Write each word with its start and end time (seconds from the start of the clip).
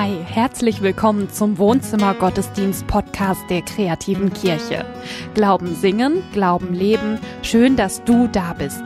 Hi, 0.00 0.16
herzlich 0.24 0.80
willkommen 0.80 1.28
zum 1.28 1.58
Wohnzimmer 1.58 2.14
Gottesdienst 2.14 2.86
Podcast 2.86 3.40
der 3.50 3.62
kreativen 3.62 4.32
Kirche. 4.32 4.86
Glauben 5.34 5.74
singen, 5.74 6.22
Glauben 6.32 6.72
leben. 6.72 7.18
Schön, 7.42 7.74
dass 7.74 8.04
du 8.04 8.28
da 8.28 8.52
bist. 8.52 8.80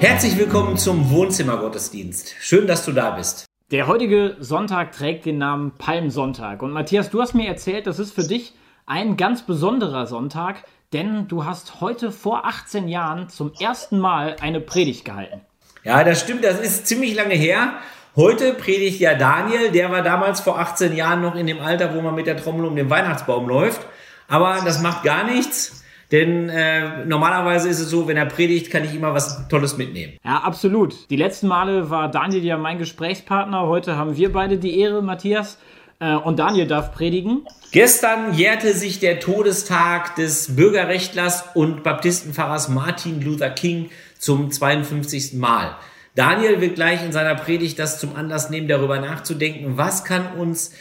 Herzlich 0.00 0.36
willkommen 0.36 0.76
zum 0.78 1.10
Wohnzimmer 1.10 1.58
Gottesdienst. 1.58 2.34
Schön, 2.40 2.66
dass 2.66 2.84
du 2.84 2.90
da 2.90 3.12
bist. 3.12 3.44
Der 3.70 3.86
heutige 3.86 4.36
Sonntag 4.40 4.90
trägt 4.90 5.26
den 5.26 5.38
Namen 5.38 5.70
Palmsonntag. 5.78 6.62
Und 6.62 6.72
Matthias, 6.72 7.10
du 7.10 7.22
hast 7.22 7.34
mir 7.34 7.46
erzählt, 7.46 7.86
das 7.86 8.00
ist 8.00 8.12
für 8.12 8.26
dich 8.26 8.52
ein 8.86 9.16
ganz 9.16 9.42
besonderer 9.42 10.08
Sonntag, 10.08 10.64
denn 10.92 11.28
du 11.28 11.44
hast 11.44 11.80
heute 11.80 12.10
vor 12.10 12.46
18 12.46 12.88
Jahren 12.88 13.28
zum 13.28 13.52
ersten 13.60 14.00
Mal 14.00 14.34
eine 14.40 14.60
Predigt 14.60 15.04
gehalten. 15.04 15.42
Ja, 15.84 16.02
das 16.02 16.18
stimmt, 16.18 16.42
das 16.42 16.58
ist 16.58 16.88
ziemlich 16.88 17.14
lange 17.14 17.34
her. 17.34 17.74
Heute 18.16 18.54
predigt 18.54 19.00
ja 19.00 19.14
Daniel, 19.14 19.72
der 19.72 19.90
war 19.90 20.02
damals 20.02 20.40
vor 20.40 20.60
18 20.60 20.94
Jahren 20.94 21.20
noch 21.20 21.34
in 21.34 21.48
dem 21.48 21.60
Alter, 21.60 21.96
wo 21.96 22.00
man 22.00 22.14
mit 22.14 22.28
der 22.28 22.36
Trommel 22.36 22.64
um 22.64 22.76
den 22.76 22.88
Weihnachtsbaum 22.88 23.48
läuft. 23.48 23.84
Aber 24.28 24.58
das 24.64 24.80
macht 24.80 25.02
gar 25.02 25.24
nichts. 25.24 25.82
Denn 26.12 26.48
äh, 26.48 27.04
normalerweise 27.06 27.68
ist 27.68 27.80
es 27.80 27.90
so, 27.90 28.06
wenn 28.06 28.16
er 28.16 28.26
predigt, 28.26 28.70
kann 28.70 28.84
ich 28.84 28.94
immer 28.94 29.14
was 29.14 29.48
Tolles 29.48 29.76
mitnehmen. 29.78 30.12
Ja, 30.24 30.38
absolut. 30.44 31.10
Die 31.10 31.16
letzten 31.16 31.48
Male 31.48 31.90
war 31.90 32.08
Daniel 32.08 32.44
ja 32.44 32.56
mein 32.56 32.78
Gesprächspartner. 32.78 33.66
Heute 33.66 33.96
haben 33.96 34.16
wir 34.16 34.32
beide 34.32 34.58
die 34.58 34.78
Ehre, 34.78 35.02
Matthias. 35.02 35.58
Äh, 35.98 36.14
und 36.14 36.38
Daniel 36.38 36.68
darf 36.68 36.92
predigen. 36.92 37.44
Gestern 37.72 38.34
jährte 38.34 38.74
sich 38.74 39.00
der 39.00 39.18
Todestag 39.18 40.14
des 40.14 40.54
Bürgerrechtlers 40.54 41.46
und 41.54 41.82
Baptistenpfarrers 41.82 42.68
Martin 42.68 43.20
Luther 43.20 43.50
King 43.50 43.90
zum 44.20 44.52
52. 44.52 45.32
Mal. 45.32 45.74
Daniel 46.14 46.60
wird 46.60 46.76
gleich 46.76 47.04
in 47.04 47.10
seiner 47.10 47.34
Predigt 47.34 47.76
das 47.78 47.98
zum 47.98 48.14
Anlass 48.14 48.48
nehmen, 48.48 48.68
darüber 48.68 49.00
nachzudenken, 49.00 49.76
was 49.76 50.04
kann 50.04 50.36
uns 50.38 50.72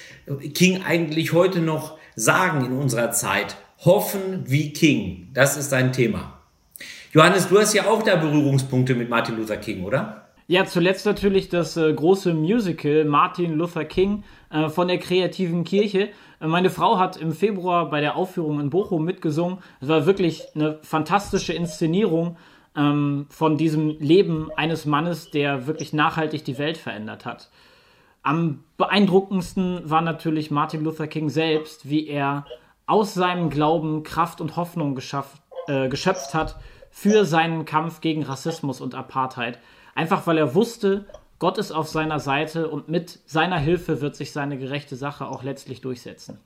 King 0.54 0.84
eigentlich 0.84 1.34
heute 1.34 1.60
noch 1.60 1.98
sagen 2.16 2.64
in 2.66 2.74
unserer 2.74 3.12
Zeit. 3.12 3.58
Hoffen 3.80 4.44
wie 4.46 4.74
King, 4.74 5.30
das 5.34 5.58
ist 5.58 5.72
sein 5.72 5.92
Thema. 5.92 6.40
Johannes, 7.14 7.50
du 7.50 7.60
hast 7.60 7.74
ja 7.74 7.88
auch 7.88 8.04
da 8.04 8.16
Berührungspunkte 8.16 8.94
mit 8.94 9.10
Martin 9.10 9.36
Luther 9.38 9.58
King, 9.58 9.84
oder? 9.84 10.28
Ja, 10.46 10.66
zuletzt 10.66 11.06
natürlich 11.06 11.50
das 11.50 11.78
äh, 11.78 11.92
große 11.92 12.34
Musical 12.34 13.06
Martin 13.06 13.54
Luther 13.54 13.86
King 13.86 14.24
äh, 14.52 14.70
von 14.70 14.88
der 14.88 15.00
kreativen 15.00 15.64
Kirche. 15.64 16.10
Äh, 16.42 16.48
meine 16.48 16.70
Frau 16.70 17.00
hat 17.00 17.18
im 17.18 17.32
Februar 17.32 17.90
bei 17.90 18.02
der 18.02 18.16
Aufführung 18.16 18.60
in 18.60 18.70
Bochum 18.70 19.04
mitgesungen. 19.04 19.60
Es 19.82 19.88
war 19.88 20.06
wirklich 20.06 20.44
eine 20.54 20.80
fantastische 20.84 21.54
Inszenierung 21.54 22.38
ähm, 22.76 23.26
von 23.30 23.58
diesem 23.58 23.98
Leben 24.00 24.50
eines 24.56 24.86
Mannes, 24.86 25.32
der 25.32 25.68
wirklich 25.68 25.94
nachhaltig 25.94 26.44
die 26.44 26.58
Welt 26.58 26.78
verändert 26.78 27.26
hat. 27.26 27.50
Am 28.24 28.64
beeindruckendsten 28.78 29.90
war 29.90 30.02
natürlich 30.02 30.50
Martin 30.50 30.84
Luther 30.84 31.08
King 31.08 31.30
selbst, 31.30 31.90
wie 31.90 32.08
er 32.08 32.46
aus 32.86 33.14
seinem 33.14 33.50
Glauben 33.50 34.04
Kraft 34.04 34.42
und 34.42 34.56
Hoffnung 34.56 34.96
geschafft, 34.96 35.42
äh, 35.68 35.90
geschöpft 35.90 36.34
hat 36.34 36.56
für 36.90 37.26
seinen 37.26 37.66
Kampf 37.66 38.02
gegen 38.02 38.24
Rassismus 38.24 38.80
und 38.80 38.96
Apartheid. 38.96 39.60
Einfach 39.96 40.26
weil 40.28 40.38
er 40.38 40.56
wusste, 40.56 41.06
Gott 41.44 41.58
ist 41.58 41.74
auf 41.74 41.90
seiner 41.90 42.22
Seite 42.22 42.70
und 42.70 42.88
mit 42.88 43.20
seiner 43.26 43.60
Hilfe 43.60 44.00
wird 44.00 44.16
sich 44.16 44.32
seine 44.32 44.58
gerechte 44.58 44.96
Sache 44.96 45.28
auch 45.28 45.44
letztlich 45.44 45.82
durchsetzen. 45.82 46.40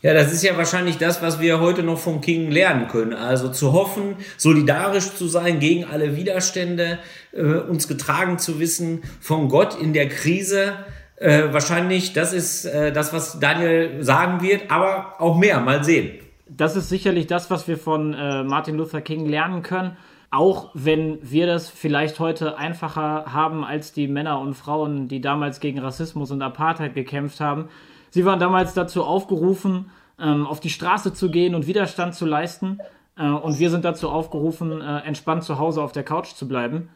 Ja, 0.00 0.14
das 0.14 0.32
ist 0.32 0.42
ja 0.42 0.56
wahrscheinlich 0.56 0.96
das, 0.96 1.20
was 1.20 1.38
wir 1.38 1.60
heute 1.60 1.82
noch 1.82 1.98
vom 1.98 2.22
King 2.22 2.50
lernen 2.50 2.88
können. 2.88 3.12
Also 3.12 3.50
zu 3.50 3.74
hoffen, 3.74 4.16
solidarisch 4.38 5.14
zu 5.16 5.28
sein 5.28 5.60
gegen 5.60 5.84
alle 5.84 6.16
Widerstände, 6.16 6.98
äh, 7.32 7.42
uns 7.42 7.88
getragen 7.88 8.38
zu 8.38 8.58
wissen 8.58 9.02
von 9.20 9.50
Gott 9.50 9.78
in 9.78 9.92
der 9.92 10.08
Krise. 10.08 10.76
Äh, 11.16 11.52
wahrscheinlich, 11.52 12.14
das 12.14 12.32
ist 12.32 12.64
äh, 12.64 12.90
das, 12.90 13.12
was 13.12 13.38
Daniel 13.40 14.02
sagen 14.02 14.40
wird, 14.40 14.70
aber 14.70 15.20
auch 15.20 15.36
mehr, 15.36 15.60
mal 15.60 15.84
sehen. 15.84 16.20
Das 16.48 16.74
ist 16.74 16.88
sicherlich 16.88 17.26
das, 17.26 17.50
was 17.50 17.68
wir 17.68 17.76
von 17.76 18.14
äh, 18.14 18.44
Martin 18.44 18.78
Luther 18.78 19.02
King 19.02 19.26
lernen 19.26 19.62
können. 19.62 19.98
Auch 20.30 20.70
wenn 20.74 21.18
wir 21.22 21.46
das 21.46 21.70
vielleicht 21.70 22.20
heute 22.20 22.58
einfacher 22.58 23.32
haben 23.32 23.64
als 23.64 23.92
die 23.92 24.08
Männer 24.08 24.40
und 24.40 24.54
Frauen, 24.54 25.08
die 25.08 25.20
damals 25.22 25.60
gegen 25.60 25.78
Rassismus 25.78 26.30
und 26.30 26.42
Apartheid 26.42 26.94
gekämpft 26.94 27.40
haben. 27.40 27.68
Sie 28.10 28.24
waren 28.24 28.38
damals 28.38 28.74
dazu 28.74 29.04
aufgerufen, 29.04 29.90
ähm, 30.18 30.46
auf 30.46 30.60
die 30.60 30.70
Straße 30.70 31.14
zu 31.14 31.30
gehen 31.30 31.54
und 31.54 31.66
Widerstand 31.66 32.14
zu 32.14 32.26
leisten. 32.26 32.78
Äh, 33.16 33.28
und 33.28 33.58
wir 33.58 33.70
sind 33.70 33.84
dazu 33.84 34.10
aufgerufen, 34.10 34.80
äh, 34.80 34.98
entspannt 35.00 35.44
zu 35.44 35.58
Hause 35.58 35.82
auf 35.82 35.92
der 35.92 36.04
Couch 36.04 36.34
zu 36.34 36.46
bleiben. 36.46 36.90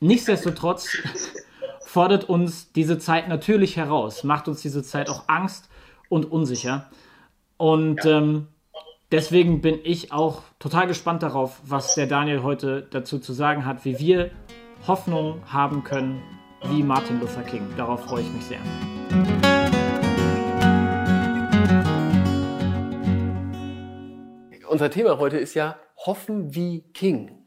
Nichtsdestotrotz 0.00 0.88
fordert 1.86 2.28
uns 2.28 2.72
diese 2.72 2.98
Zeit 2.98 3.28
natürlich 3.28 3.76
heraus, 3.76 4.24
macht 4.24 4.48
uns 4.48 4.60
diese 4.60 4.82
Zeit 4.82 5.08
auch 5.08 5.24
Angst 5.28 5.68
und 6.08 6.30
unsicher. 6.30 6.90
Und 7.56 8.04
ähm, 8.04 8.48
deswegen 9.10 9.60
bin 9.60 9.78
ich 9.84 10.12
auch 10.12 10.42
total 10.58 10.86
gespannt 10.86 11.22
darauf, 11.22 11.60
was 11.64 11.94
der 11.94 12.06
Daniel 12.06 12.42
heute 12.42 12.82
dazu 12.90 13.18
zu 13.18 13.32
sagen 13.32 13.64
hat, 13.64 13.84
wie 13.84 13.98
wir 13.98 14.30
Hoffnung 14.86 15.40
haben 15.46 15.84
können, 15.84 16.22
wie 16.64 16.82
Martin 16.82 17.20
Luther 17.20 17.42
King. 17.42 17.62
Darauf 17.76 18.04
freue 18.04 18.22
ich 18.22 18.32
mich 18.32 18.44
sehr. 18.44 18.60
Unser 24.68 24.90
Thema 24.90 25.18
heute 25.18 25.38
ist 25.38 25.54
ja 25.54 25.78
Hoffen 25.96 26.54
wie 26.54 26.82
King. 26.92 27.46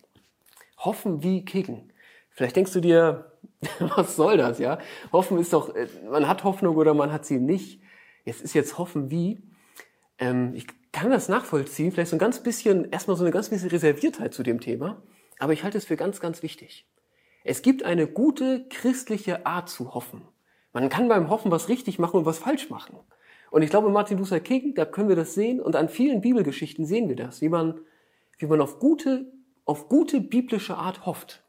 Hoffen 0.77 1.21
wie 1.21 1.45
King. 1.45 1.91
Vielleicht 2.31 2.55
denkst 2.55 2.73
du 2.73 2.79
dir, 2.79 3.33
was 3.79 4.15
soll 4.15 4.37
das, 4.37 4.59
ja? 4.59 4.79
Hoffen 5.11 5.37
ist 5.37 5.53
doch, 5.53 5.75
äh, 5.75 5.87
man 6.09 6.27
hat 6.27 6.43
Hoffnung 6.43 6.77
oder 6.77 6.93
man 6.93 7.11
hat 7.11 7.25
sie 7.25 7.37
nicht. 7.37 7.81
Jetzt 8.23 8.41
ist 8.41 8.53
jetzt 8.53 8.77
Hoffen 8.77 9.11
wie. 9.11 9.43
Ähm, 10.17 10.53
ich 10.55 10.65
kann 10.91 11.11
das 11.11 11.29
nachvollziehen, 11.29 11.91
vielleicht 11.91 12.09
so 12.09 12.15
ein 12.15 12.19
ganz 12.19 12.41
bisschen, 12.41 12.91
erstmal 12.91 13.17
so 13.17 13.23
eine 13.23 13.31
ganz 13.31 13.49
bisschen 13.49 13.69
Reserviertheit 13.69 14.33
zu 14.33 14.43
dem 14.43 14.59
Thema, 14.59 15.01
aber 15.37 15.53
ich 15.53 15.63
halte 15.63 15.77
es 15.77 15.85
für 15.85 15.95
ganz, 15.95 16.19
ganz 16.19 16.43
wichtig. 16.43 16.87
Es 17.43 17.61
gibt 17.61 17.83
eine 17.83 18.07
gute 18.07 18.67
christliche 18.69 19.45
Art 19.45 19.69
zu 19.69 19.93
hoffen. 19.93 20.21
Man 20.73 20.89
kann 20.89 21.07
beim 21.07 21.29
Hoffen 21.29 21.51
was 21.51 21.69
richtig 21.69 21.99
machen 21.99 22.17
und 22.17 22.25
was 22.25 22.39
falsch 22.39 22.69
machen. 22.69 22.99
Und 23.51 23.63
ich 23.63 23.69
glaube, 23.69 23.89
Martin 23.89 24.19
Luther 24.19 24.39
King, 24.39 24.75
da 24.75 24.85
können 24.85 25.09
wir 25.09 25.15
das 25.15 25.33
sehen 25.33 25.59
und 25.59 25.75
an 25.75 25.89
vielen 25.89 26.21
Bibelgeschichten 26.21 26.85
sehen 26.85 27.09
wir 27.09 27.15
das, 27.15 27.41
wie 27.41 27.49
man, 27.49 27.79
wie 28.37 28.45
man 28.45 28.61
auf 28.61 28.79
gute, 28.79 29.31
auf 29.65 29.89
gute 29.89 30.21
biblische 30.21 30.75
Art 30.75 31.05
hofft. 31.05 31.43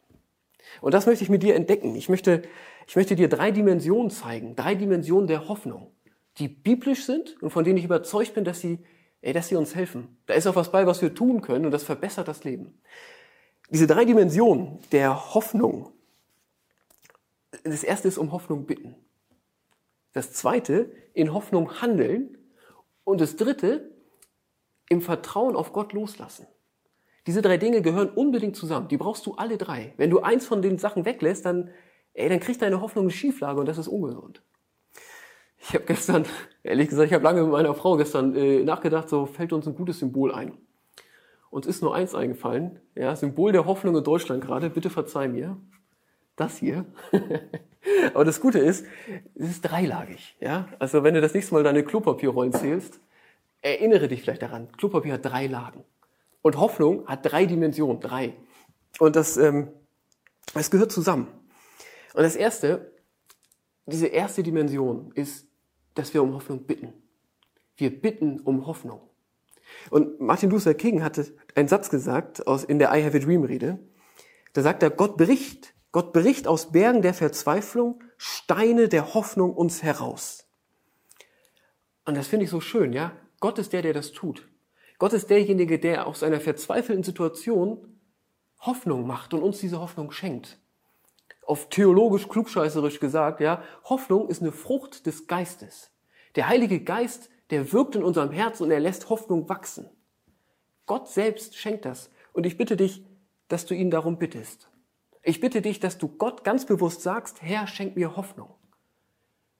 Und 0.80 0.94
das 0.94 1.06
möchte 1.06 1.24
ich 1.24 1.30
mit 1.30 1.42
dir 1.42 1.54
entdecken. 1.56 1.94
Ich 1.96 2.08
möchte, 2.08 2.42
ich 2.86 2.96
möchte 2.96 3.16
dir 3.16 3.28
drei 3.28 3.50
Dimensionen 3.50 4.10
zeigen, 4.10 4.56
drei 4.56 4.74
Dimensionen 4.74 5.26
der 5.26 5.48
Hoffnung, 5.48 5.92
die 6.38 6.48
biblisch 6.48 7.04
sind 7.04 7.42
und 7.42 7.50
von 7.50 7.64
denen 7.64 7.78
ich 7.78 7.84
überzeugt 7.84 8.34
bin, 8.34 8.44
dass 8.44 8.60
sie 8.60 8.78
ey, 9.22 9.32
dass 9.32 9.48
sie 9.48 9.56
uns 9.56 9.74
helfen. 9.74 10.16
Da 10.26 10.34
ist 10.34 10.46
auch 10.46 10.56
was 10.56 10.72
bei, 10.72 10.86
was 10.86 11.02
wir 11.02 11.14
tun 11.14 11.40
können 11.40 11.66
und 11.66 11.72
das 11.72 11.82
verbessert 11.82 12.28
das 12.28 12.44
Leben. 12.44 12.80
Diese 13.70 13.86
drei 13.86 14.04
Dimensionen 14.04 14.78
der 14.92 15.34
Hoffnung. 15.34 15.92
Das 17.64 17.84
erste 17.84 18.08
ist 18.08 18.18
um 18.18 18.32
Hoffnung 18.32 18.66
bitten. 18.66 18.96
Das 20.12 20.32
zweite, 20.32 20.90
in 21.14 21.32
Hoffnung 21.32 21.80
handeln. 21.80 22.36
Und 23.04 23.20
das 23.20 23.36
dritte, 23.36 23.90
im 24.88 25.00
Vertrauen 25.00 25.56
auf 25.56 25.72
Gott 25.72 25.92
loslassen. 25.92 26.46
Diese 27.26 27.42
drei 27.42 27.58
Dinge 27.58 27.80
gehören 27.82 28.10
unbedingt 28.10 28.56
zusammen. 28.56 28.88
Die 28.88 28.96
brauchst 28.96 29.24
du 29.26 29.34
alle 29.34 29.56
drei. 29.56 29.94
Wenn 29.96 30.10
du 30.10 30.20
eins 30.20 30.46
von 30.46 30.62
den 30.62 30.78
Sachen 30.78 31.04
weglässt, 31.04 31.44
dann, 31.44 31.70
ey, 32.14 32.28
dann 32.28 32.40
kriegt 32.40 32.60
deine 32.62 32.80
Hoffnung 32.80 33.04
eine 33.04 33.12
Schieflage 33.12 33.60
und 33.60 33.66
das 33.66 33.78
ist 33.78 33.88
ungesund. 33.88 34.42
Ich 35.60 35.74
habe 35.74 35.84
gestern, 35.84 36.24
ehrlich 36.62 36.88
gesagt, 36.88 37.08
ich 37.08 37.14
habe 37.14 37.24
lange 37.24 37.42
mit 37.42 37.52
meiner 37.52 37.74
Frau 37.74 37.96
gestern 37.96 38.34
äh, 38.34 38.62
nachgedacht, 38.64 39.08
so 39.08 39.26
fällt 39.26 39.52
uns 39.52 39.66
ein 39.66 39.74
gutes 39.74 39.98
Symbol 39.98 40.32
ein. 40.32 40.52
Uns 41.50 41.66
ist 41.66 41.82
nur 41.82 41.94
eins 41.94 42.14
eingefallen, 42.14 42.80
ja, 42.94 43.14
Symbol 43.16 43.52
der 43.52 43.66
Hoffnung 43.66 43.96
in 43.96 44.04
Deutschland 44.04 44.44
gerade, 44.44 44.70
bitte 44.70 44.88
verzeih 44.88 45.28
mir. 45.28 45.56
Das 46.36 46.56
hier. 46.58 46.86
Aber 48.14 48.24
das 48.24 48.40
Gute 48.40 48.60
ist, 48.60 48.86
es 49.34 49.50
ist 49.50 49.62
dreilagig, 49.62 50.36
ja. 50.40 50.68
Also 50.78 51.02
wenn 51.02 51.14
du 51.14 51.20
das 51.20 51.34
nächste 51.34 51.54
Mal 51.54 51.64
deine 51.64 51.82
Klopapierrollen 51.82 52.52
zählst, 52.52 53.00
erinnere 53.62 54.08
dich 54.08 54.22
vielleicht 54.22 54.42
daran. 54.42 54.70
Klopapier 54.72 55.14
hat 55.14 55.24
drei 55.24 55.46
Lagen. 55.46 55.84
Und 56.42 56.56
Hoffnung 56.56 57.06
hat 57.06 57.30
drei 57.30 57.46
Dimensionen, 57.46 58.00
drei. 58.00 58.34
Und 58.98 59.16
das, 59.16 59.36
ähm, 59.36 59.68
es 60.54 60.70
gehört 60.70 60.92
zusammen. 60.92 61.28
Und 62.14 62.22
das 62.22 62.36
erste, 62.36 62.92
diese 63.86 64.06
erste 64.06 64.42
Dimension 64.42 65.12
ist 65.14 65.49
dass 65.94 66.14
wir 66.14 66.22
um 66.22 66.34
Hoffnung 66.34 66.64
bitten. 66.66 66.92
Wir 67.76 67.90
bitten 68.00 68.40
um 68.40 68.66
Hoffnung. 68.66 69.00
Und 69.90 70.20
Martin 70.20 70.50
Luther 70.50 70.74
King 70.74 71.02
hatte 71.02 71.32
einen 71.54 71.68
Satz 71.68 71.90
gesagt 71.90 72.46
aus, 72.46 72.64
in 72.64 72.78
der 72.78 72.94
I 72.94 73.04
Have 73.04 73.16
a 73.16 73.20
Dream 73.20 73.44
Rede. 73.44 73.78
Da 74.52 74.62
sagt 74.62 74.82
er, 74.82 74.90
Gott 74.90 75.16
bricht, 75.16 75.74
Gott 75.92 76.12
bricht 76.12 76.46
aus 76.46 76.72
Bergen 76.72 77.02
der 77.02 77.14
Verzweiflung 77.14 78.02
Steine 78.16 78.88
der 78.88 79.14
Hoffnung 79.14 79.54
uns 79.54 79.82
heraus. 79.82 80.46
Und 82.04 82.16
das 82.16 82.26
finde 82.26 82.44
ich 82.44 82.50
so 82.50 82.60
schön, 82.60 82.92
ja. 82.92 83.12
Gott 83.38 83.58
ist 83.58 83.72
der, 83.72 83.82
der 83.82 83.94
das 83.94 84.12
tut. 84.12 84.48
Gott 84.98 85.12
ist 85.14 85.30
derjenige, 85.30 85.78
der 85.78 86.06
aus 86.06 86.22
einer 86.22 86.40
verzweifelten 86.40 87.04
Situation 87.04 87.98
Hoffnung 88.58 89.06
macht 89.06 89.32
und 89.32 89.42
uns 89.42 89.58
diese 89.58 89.80
Hoffnung 89.80 90.10
schenkt. 90.10 90.58
Auf 91.50 91.68
theologisch 91.68 92.28
klugscheißerisch 92.28 93.00
gesagt, 93.00 93.40
ja, 93.40 93.62
Hoffnung 93.84 94.28
ist 94.28 94.40
eine 94.40 94.52
Frucht 94.52 95.06
des 95.06 95.26
Geistes. 95.26 95.90
Der 96.36 96.48
Heilige 96.48 96.80
Geist, 96.80 97.28
der 97.50 97.72
wirkt 97.72 97.96
in 97.96 98.04
unserem 98.04 98.30
Herzen 98.30 98.62
und 98.64 98.70
er 98.70 98.78
lässt 98.78 99.10
Hoffnung 99.10 99.48
wachsen. 99.48 99.90
Gott 100.86 101.08
selbst 101.08 101.56
schenkt 101.56 101.84
das. 101.84 102.10
Und 102.32 102.46
ich 102.46 102.56
bitte 102.56 102.76
dich, 102.76 103.04
dass 103.48 103.66
du 103.66 103.74
ihn 103.74 103.90
darum 103.90 104.16
bittest. 104.18 104.70
Ich 105.22 105.40
bitte 105.40 105.60
dich, 105.60 105.80
dass 105.80 105.98
du 105.98 106.06
Gott 106.06 106.44
ganz 106.44 106.66
bewusst 106.66 107.02
sagst, 107.02 107.42
Herr, 107.42 107.66
schenk 107.66 107.96
mir 107.96 108.16
Hoffnung. 108.16 108.54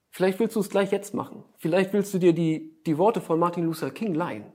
Vielleicht 0.09 0.39
willst 0.39 0.55
du 0.55 0.61
es 0.61 0.69
gleich 0.69 0.91
jetzt 0.91 1.13
machen. 1.13 1.43
Vielleicht 1.57 1.91
willst 1.91 2.13
du 2.13 2.19
dir 2.19 2.31
die, 2.31 2.81
die 2.85 2.97
Worte 2.97 3.19
von 3.19 3.37
Martin 3.37 3.65
Luther 3.65 3.91
King 3.91 4.13
leihen. 4.13 4.51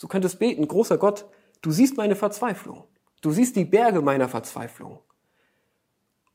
Du 0.00 0.08
könntest 0.08 0.38
beten, 0.38 0.66
großer 0.66 0.96
Gott, 0.96 1.26
du 1.60 1.70
siehst 1.70 1.98
meine 1.98 2.16
Verzweiflung. 2.16 2.84
Du 3.20 3.30
siehst 3.30 3.56
die 3.56 3.66
Berge 3.66 4.00
meiner 4.00 4.28
Verzweiflung. 4.28 5.00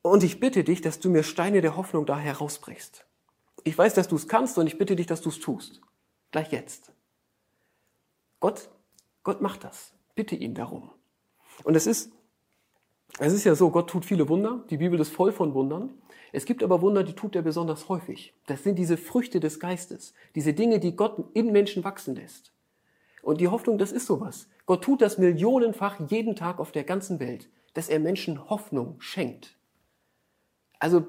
Und 0.02 0.22
ich 0.22 0.40
bitte 0.40 0.64
dich, 0.64 0.80
dass 0.80 1.00
du 1.00 1.10
mir 1.10 1.22
Steine 1.22 1.60
der 1.60 1.76
Hoffnung 1.76 2.06
da 2.06 2.18
herausbrichst. 2.18 3.04
Ich 3.64 3.76
weiß, 3.76 3.94
dass 3.94 4.08
du 4.08 4.16
es 4.16 4.28
kannst 4.28 4.56
und 4.58 4.66
ich 4.66 4.78
bitte 4.78 4.96
dich, 4.96 5.06
dass 5.06 5.20
du 5.20 5.28
es 5.28 5.40
tust. 5.40 5.80
Gleich 6.30 6.52
jetzt. 6.52 6.92
Gott, 8.40 8.70
Gott 9.24 9.40
macht 9.40 9.64
das. 9.64 9.92
Bitte 10.14 10.36
ihn 10.36 10.54
darum. 10.54 10.90
Und 11.64 11.74
es 11.74 11.86
ist, 11.86 12.12
es 13.18 13.32
ist 13.32 13.44
ja 13.44 13.54
so, 13.54 13.70
Gott 13.70 13.90
tut 13.90 14.04
viele 14.04 14.28
Wunder. 14.28 14.64
Die 14.70 14.76
Bibel 14.76 15.00
ist 15.00 15.12
voll 15.12 15.32
von 15.32 15.54
Wundern. 15.54 15.90
Es 16.32 16.44
gibt 16.44 16.62
aber 16.62 16.82
Wunder, 16.82 17.02
die 17.02 17.14
tut 17.14 17.34
er 17.34 17.42
besonders 17.42 17.88
häufig. 17.88 18.34
Das 18.46 18.62
sind 18.62 18.76
diese 18.78 18.96
Früchte 18.96 19.40
des 19.40 19.58
Geistes. 19.58 20.14
Diese 20.34 20.52
Dinge, 20.52 20.78
die 20.78 20.94
Gott 20.94 21.24
in 21.34 21.52
Menschen 21.52 21.84
wachsen 21.84 22.14
lässt. 22.14 22.52
Und 23.22 23.40
die 23.40 23.48
Hoffnung, 23.48 23.78
das 23.78 23.92
ist 23.92 24.06
sowas. 24.06 24.48
Gott 24.66 24.84
tut 24.84 25.02
das 25.02 25.18
millionenfach 25.18 25.98
jeden 26.08 26.36
Tag 26.36 26.60
auf 26.60 26.70
der 26.70 26.84
ganzen 26.84 27.18
Welt, 27.18 27.50
dass 27.74 27.88
er 27.88 27.98
Menschen 27.98 28.48
Hoffnung 28.48 28.96
schenkt. 29.00 29.57
Also, 30.78 31.06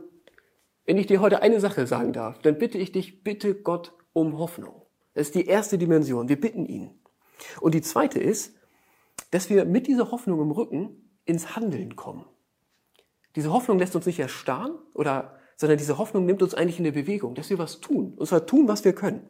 wenn 0.85 0.97
ich 0.97 1.07
dir 1.07 1.21
heute 1.21 1.41
eine 1.41 1.59
Sache 1.59 1.85
sagen 1.85 2.13
darf, 2.13 2.39
dann 2.39 2.57
bitte 2.57 2.77
ich 2.77 2.91
dich, 2.91 3.23
bitte 3.23 3.55
Gott 3.55 3.93
um 4.13 4.37
Hoffnung. 4.37 4.81
Das 5.13 5.27
ist 5.27 5.35
die 5.35 5.45
erste 5.45 5.77
Dimension. 5.77 6.29
Wir 6.29 6.39
bitten 6.39 6.65
ihn. 6.65 6.99
Und 7.61 7.73
die 7.73 7.81
zweite 7.81 8.19
ist, 8.19 8.55
dass 9.31 9.49
wir 9.49 9.65
mit 9.65 9.87
dieser 9.87 10.11
Hoffnung 10.11 10.41
im 10.41 10.51
Rücken 10.51 11.09
ins 11.25 11.55
Handeln 11.55 11.95
kommen. 11.95 12.25
Diese 13.35 13.53
Hoffnung 13.53 13.77
lässt 13.77 13.95
uns 13.95 14.05
nicht 14.05 14.19
erstarren, 14.19 14.73
oder, 14.93 15.39
sondern 15.55 15.77
diese 15.77 15.97
Hoffnung 15.97 16.25
nimmt 16.25 16.41
uns 16.41 16.55
eigentlich 16.55 16.79
in 16.79 16.85
der 16.85 16.91
Bewegung, 16.91 17.35
dass 17.35 17.49
wir 17.49 17.59
was 17.59 17.79
tun. 17.79 18.13
Und 18.17 18.25
zwar 18.25 18.45
tun, 18.45 18.67
was 18.67 18.83
wir 18.83 18.93
können. 18.93 19.27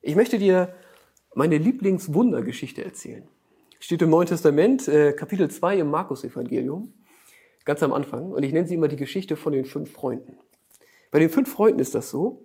Ich 0.00 0.16
möchte 0.16 0.38
dir 0.38 0.74
meine 1.34 1.58
Lieblingswundergeschichte 1.58 2.84
erzählen. 2.84 3.28
Steht 3.78 4.02
im 4.02 4.10
Neuen 4.10 4.26
Testament, 4.26 4.88
äh, 4.88 5.12
Kapitel 5.12 5.50
2 5.50 5.78
im 5.78 5.90
Markus-Evangelium, 5.90 6.92
ganz 7.64 7.82
am 7.82 7.92
Anfang. 7.92 8.32
Und 8.32 8.42
ich 8.42 8.52
nenne 8.52 8.66
sie 8.66 8.74
immer 8.74 8.88
die 8.88 8.96
Geschichte 8.96 9.36
von 9.36 9.52
den 9.52 9.64
fünf 9.64 9.92
Freunden. 9.92 10.38
Bei 11.10 11.18
den 11.18 11.30
fünf 11.30 11.52
Freunden 11.52 11.80
ist 11.80 11.94
das 11.94 12.10
so, 12.10 12.44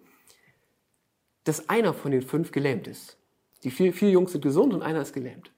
dass 1.44 1.70
einer 1.70 1.94
von 1.94 2.12
den 2.12 2.22
fünf 2.22 2.52
gelähmt 2.52 2.88
ist. 2.88 3.18
Die 3.64 3.72
vier, 3.72 3.94
vier 3.94 4.12
Jungs 4.12 4.34
sind 4.34 4.42
gesund 4.42 4.74
und 4.74 4.82
einer 4.82 5.02
ist 5.02 5.14
gelähmt. 5.14 5.52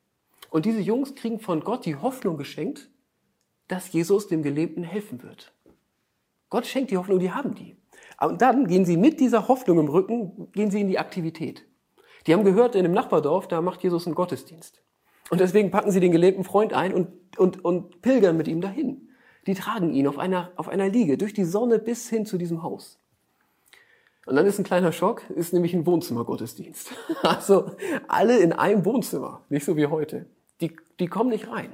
Und 0.49 0.65
diese 0.65 0.79
Jungs 0.79 1.15
kriegen 1.15 1.39
von 1.39 1.61
Gott 1.61 1.85
die 1.85 1.95
Hoffnung 1.95 2.37
geschenkt, 2.37 2.89
dass 3.67 3.91
Jesus 3.91 4.27
dem 4.27 4.43
Gelähmten 4.43 4.83
helfen 4.83 5.21
wird. 5.23 5.53
Gott 6.49 6.65
schenkt 6.65 6.91
die 6.91 6.97
Hoffnung, 6.97 7.19
die 7.19 7.31
haben 7.31 7.55
die. 7.55 7.75
Und 8.19 8.41
dann 8.41 8.67
gehen 8.67 8.85
sie 8.85 8.97
mit 8.97 9.19
dieser 9.19 9.47
Hoffnung 9.47 9.79
im 9.79 9.87
Rücken, 9.87 10.51
gehen 10.51 10.71
sie 10.71 10.81
in 10.81 10.87
die 10.87 10.99
Aktivität. 10.99 11.65
Die 12.25 12.33
haben 12.33 12.43
gehört, 12.43 12.75
in 12.75 12.83
dem 12.83 12.91
Nachbardorf, 12.91 13.47
da 13.47 13.61
macht 13.61 13.83
Jesus 13.83 14.05
einen 14.05 14.15
Gottesdienst. 14.15 14.81
Und 15.29 15.39
deswegen 15.39 15.71
packen 15.71 15.91
sie 15.91 15.99
den 15.99 16.11
gelähmten 16.11 16.43
Freund 16.43 16.73
ein 16.73 16.93
und, 16.93 17.37
und, 17.37 17.63
und 17.63 18.01
pilgern 18.01 18.35
mit 18.35 18.47
ihm 18.47 18.61
dahin. 18.61 19.08
Die 19.49 19.55
tragen 19.55 19.95
ihn 19.95 20.07
auf 20.07 20.19
einer, 20.19 20.51
auf 20.57 20.69
einer 20.69 20.89
Liege 20.89 21.17
durch 21.17 21.33
die 21.33 21.43
Sonne 21.43 21.79
bis 21.79 22.07
hin 22.07 22.27
zu 22.27 22.37
diesem 22.37 22.61
Haus. 22.61 22.99
Und 24.27 24.35
dann 24.35 24.45
ist 24.45 24.59
ein 24.59 24.63
kleiner 24.63 24.91
Schock, 24.91 25.27
ist 25.31 25.53
nämlich 25.53 25.73
ein 25.73 25.87
Wohnzimmergottesdienst. 25.87 26.91
Also 27.23 27.71
alle 28.07 28.37
in 28.37 28.53
einem 28.53 28.85
Wohnzimmer, 28.85 29.41
nicht 29.49 29.65
so 29.65 29.75
wie 29.75 29.87
heute. 29.87 30.27
Die, 30.61 30.75
die 30.99 31.07
kommen 31.07 31.31
nicht 31.31 31.49
rein. 31.49 31.71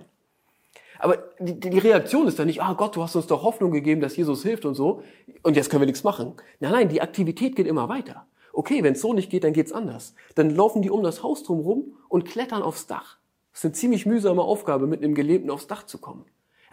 Aber 1.00 1.18
die, 1.38 1.60
die 1.60 1.77
Reaktion 1.80 2.30
ist 2.30 2.39
dann 2.39 2.48
nicht, 2.48 2.62
ah 2.62 2.75
Gott, 2.75 2.95
du 2.95 3.04
hast 3.04 3.18
uns 3.18 3.27
doch 3.27 3.44
Hoffnung 3.44 3.72
gegeben, 3.72 4.00
dass 4.00 4.16
Jesus 4.16 4.42
hilft 4.42 4.63
und 4.63 4.75
so, 4.75 5.04
und 5.44 5.57
jetzt 5.57 5.69
können 5.69 5.81
wir 5.81 5.88
nichts 5.88 6.06
machen. 6.06 6.36
Nein, 6.62 6.71
nein, 6.71 6.88
die 6.88 7.01
Aktivität 7.01 7.57
geht 7.57 7.68
immer 7.68 7.89
weiter. 7.89 8.25
Okay, 8.54 8.83
wenn 8.83 8.94
es 8.94 9.01
so 9.01 9.13
nicht 9.13 9.30
geht, 9.30 9.44
dann 9.44 9.51
geht's 9.51 9.74
anders. 9.74 10.16
Dann 10.36 10.50
laufen 10.50 10.81
die 10.81 10.89
um 10.89 11.04
das 11.04 11.24
Haus 11.24 11.44
drumherum 11.44 11.98
und 12.07 12.24
klettern 12.24 12.63
aufs 12.63 12.88
Dach. 12.88 13.18
Das 13.51 13.60
ist 13.60 13.66
eine 13.66 13.74
ziemlich 13.74 14.06
mühsame 14.06 14.44
Aufgabe, 14.44 14.88
mit 14.88 15.04
einem 15.04 15.13
Gelebten 15.13 15.50
aufs 15.50 15.68
Dach 15.68 15.83
zu 15.83 15.98
kommen. 15.98 16.24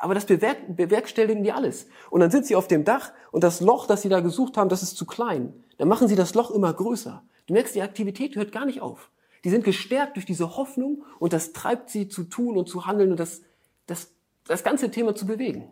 Aber 0.02 0.14
das 0.14 0.26
bewerk 0.26 0.76
bewerkstelligen 0.76 1.44
die 1.44 1.52
alles. 1.52 1.87
Und 2.10 2.19
dann 2.19 2.32
sind 2.32 2.44
sie 2.44 2.56
auf 2.56 2.66
dem 2.66 2.82
Dach 2.82 3.12
und 3.31 3.44
das 3.44 3.60
Loch, 3.60 3.87
das 3.87 4.02
sie 4.02 4.08
da 4.08 4.19
gesucht 4.19 4.56
haben, 4.56 4.69
das 4.69 4.82
ist 4.82 4.96
zu 4.96 5.06
klein. 5.06 5.54
Dann 5.78 5.87
machen 5.87 6.08
sie 6.08 6.16
das 6.16 6.34
Loch 6.34 6.50
immer 6.50 6.72
größer. 6.72 7.22
Du 7.46 7.54
merkst, 7.54 7.72
die 7.72 7.82
Aktivität 7.82 8.34
hört 8.34 8.50
gar 8.50 8.66
nicht 8.66 8.82
auf. 8.82 9.12
Die 9.44 9.50
sind 9.50 9.62
gestärkt 9.62 10.16
durch 10.16 10.26
diese 10.26 10.56
Hoffnung 10.56 11.04
und 11.20 11.32
das 11.32 11.52
treibt 11.52 11.88
sie 11.88 12.08
zu 12.08 12.25
tun 12.25 12.56
und 12.56 12.69
zu 12.69 12.84
handeln 12.84 13.12
und 13.12 13.20
das, 13.20 13.43
das, 13.87 14.12
das 14.44 14.64
ganze 14.64 14.90
Thema 14.90 15.14
zu 15.14 15.25
bewegen. 15.25 15.69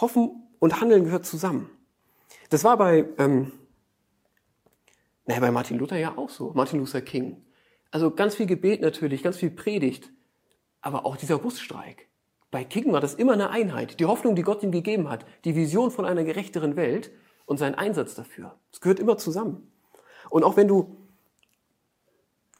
Hoffen 0.00 0.44
und 0.60 0.80
Handeln 0.80 1.02
gehört 1.02 1.26
zusammen. 1.26 1.68
Das 2.50 2.62
war 2.62 2.76
bei, 2.76 3.08
ähm, 3.18 3.50
naja, 5.26 5.40
bei 5.40 5.50
Martin 5.50 5.78
Luther 5.78 5.98
ja 5.98 6.16
auch 6.16 6.30
so. 6.30 6.52
Martin 6.54 6.78
Luther 6.78 7.00
King. 7.00 7.42
Also 7.90 8.12
ganz 8.12 8.36
viel 8.36 8.46
Gebet 8.46 8.82
natürlich, 8.82 9.24
ganz 9.24 9.38
viel 9.38 9.50
Predigt, 9.50 10.12
aber 10.80 11.04
auch 11.04 11.16
dieser 11.16 11.38
Busstreik. 11.38 12.08
Bei 12.54 12.62
King 12.62 12.92
war 12.92 13.00
das 13.00 13.14
immer 13.14 13.32
eine 13.32 13.50
Einheit. 13.50 13.98
Die 13.98 14.04
Hoffnung, 14.04 14.36
die 14.36 14.42
Gott 14.42 14.62
ihm 14.62 14.70
gegeben 14.70 15.10
hat, 15.10 15.26
die 15.44 15.56
Vision 15.56 15.90
von 15.90 16.04
einer 16.04 16.22
gerechteren 16.22 16.76
Welt 16.76 17.10
und 17.46 17.56
sein 17.56 17.74
Einsatz 17.74 18.14
dafür. 18.14 18.56
Es 18.70 18.80
gehört 18.80 19.00
immer 19.00 19.18
zusammen. 19.18 19.72
Und 20.30 20.44
auch 20.44 20.56
wenn 20.56 20.68
du, 20.68 20.96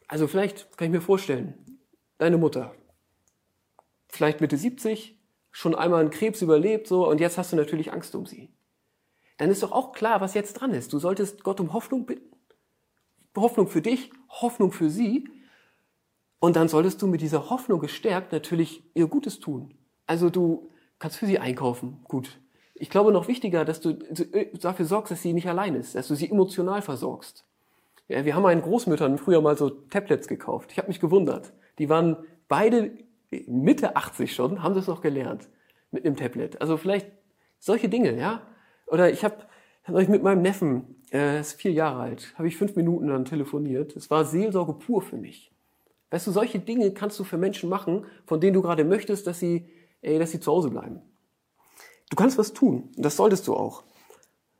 also 0.08 0.26
vielleicht 0.26 0.76
kann 0.76 0.86
ich 0.86 0.92
mir 0.94 1.00
vorstellen, 1.00 1.78
deine 2.18 2.38
Mutter, 2.38 2.74
vielleicht 4.08 4.40
Mitte 4.40 4.56
70, 4.56 5.16
schon 5.52 5.76
einmal 5.76 6.00
einen 6.00 6.10
Krebs 6.10 6.42
überlebt, 6.42 6.88
so, 6.88 7.08
und 7.08 7.20
jetzt 7.20 7.38
hast 7.38 7.52
du 7.52 7.56
natürlich 7.56 7.92
Angst 7.92 8.16
um 8.16 8.26
sie. 8.26 8.52
Dann 9.36 9.48
ist 9.48 9.62
doch 9.62 9.70
auch 9.70 9.92
klar, 9.92 10.20
was 10.20 10.34
jetzt 10.34 10.54
dran 10.54 10.74
ist. 10.74 10.92
Du 10.92 10.98
solltest 10.98 11.44
Gott 11.44 11.60
um 11.60 11.72
Hoffnung 11.72 12.04
bitten. 12.04 12.34
Hoffnung 13.36 13.68
für 13.68 13.80
dich, 13.80 14.10
Hoffnung 14.28 14.72
für 14.72 14.90
sie. 14.90 15.28
Und 16.40 16.56
dann 16.56 16.66
solltest 16.66 17.00
du 17.00 17.06
mit 17.06 17.20
dieser 17.20 17.48
Hoffnung 17.48 17.78
gestärkt 17.78 18.32
natürlich 18.32 18.82
ihr 18.94 19.06
Gutes 19.06 19.38
tun. 19.38 19.72
Also 20.06 20.30
du 20.30 20.70
kannst 20.98 21.18
für 21.18 21.26
sie 21.26 21.38
einkaufen, 21.38 22.00
gut. 22.04 22.40
Ich 22.74 22.90
glaube 22.90 23.12
noch 23.12 23.28
wichtiger, 23.28 23.64
dass 23.64 23.80
du 23.80 23.92
dafür 24.60 24.84
sorgst, 24.84 25.12
dass 25.12 25.22
sie 25.22 25.32
nicht 25.32 25.48
allein 25.48 25.74
ist, 25.74 25.94
dass 25.94 26.08
du 26.08 26.14
sie 26.14 26.30
emotional 26.30 26.82
versorgst. 26.82 27.44
Ja, 28.08 28.24
wir 28.24 28.34
haben 28.34 28.42
meinen 28.42 28.62
Großmüttern 28.62 29.16
früher 29.16 29.40
mal 29.40 29.56
so 29.56 29.70
Tablets 29.70 30.28
gekauft. 30.28 30.72
Ich 30.72 30.78
habe 30.78 30.88
mich 30.88 31.00
gewundert. 31.00 31.52
Die 31.78 31.88
waren 31.88 32.16
beide 32.48 32.92
Mitte 33.46 33.96
80 33.96 34.34
schon, 34.34 34.62
haben 34.62 34.74
das 34.74 34.86
noch 34.86 35.00
gelernt 35.00 35.48
mit 35.90 36.04
einem 36.04 36.16
Tablet. 36.16 36.60
Also 36.60 36.76
vielleicht 36.76 37.06
solche 37.58 37.88
Dinge, 37.88 38.18
ja. 38.18 38.42
Oder 38.86 39.10
ich 39.10 39.24
habe 39.24 39.36
hab 39.84 39.98
ich 39.98 40.08
mit 40.08 40.22
meinem 40.22 40.42
Neffen, 40.42 40.96
er 41.10 41.40
ist 41.40 41.54
vier 41.54 41.72
Jahre 41.72 42.00
alt, 42.00 42.34
habe 42.36 42.48
ich 42.48 42.56
fünf 42.56 42.76
Minuten 42.76 43.08
dann 43.08 43.24
telefoniert. 43.24 43.96
Es 43.96 44.10
war 44.10 44.24
Seelsorge 44.24 44.74
pur 44.74 45.00
für 45.00 45.16
mich. 45.16 45.52
Weißt 46.10 46.26
du, 46.26 46.30
solche 46.30 46.58
Dinge 46.58 46.92
kannst 46.92 47.18
du 47.18 47.24
für 47.24 47.38
Menschen 47.38 47.68
machen, 47.68 48.04
von 48.26 48.40
denen 48.40 48.54
du 48.54 48.62
gerade 48.62 48.84
möchtest, 48.84 49.26
dass 49.26 49.38
sie, 49.38 49.68
ey, 50.04 50.18
dass 50.18 50.30
sie 50.30 50.40
zu 50.40 50.52
Hause 50.52 50.70
bleiben. 50.70 51.02
Du 52.10 52.16
kannst 52.16 52.38
was 52.38 52.52
tun. 52.52 52.90
Das 52.96 53.16
solltest 53.16 53.46
du 53.48 53.54
auch. 53.54 53.84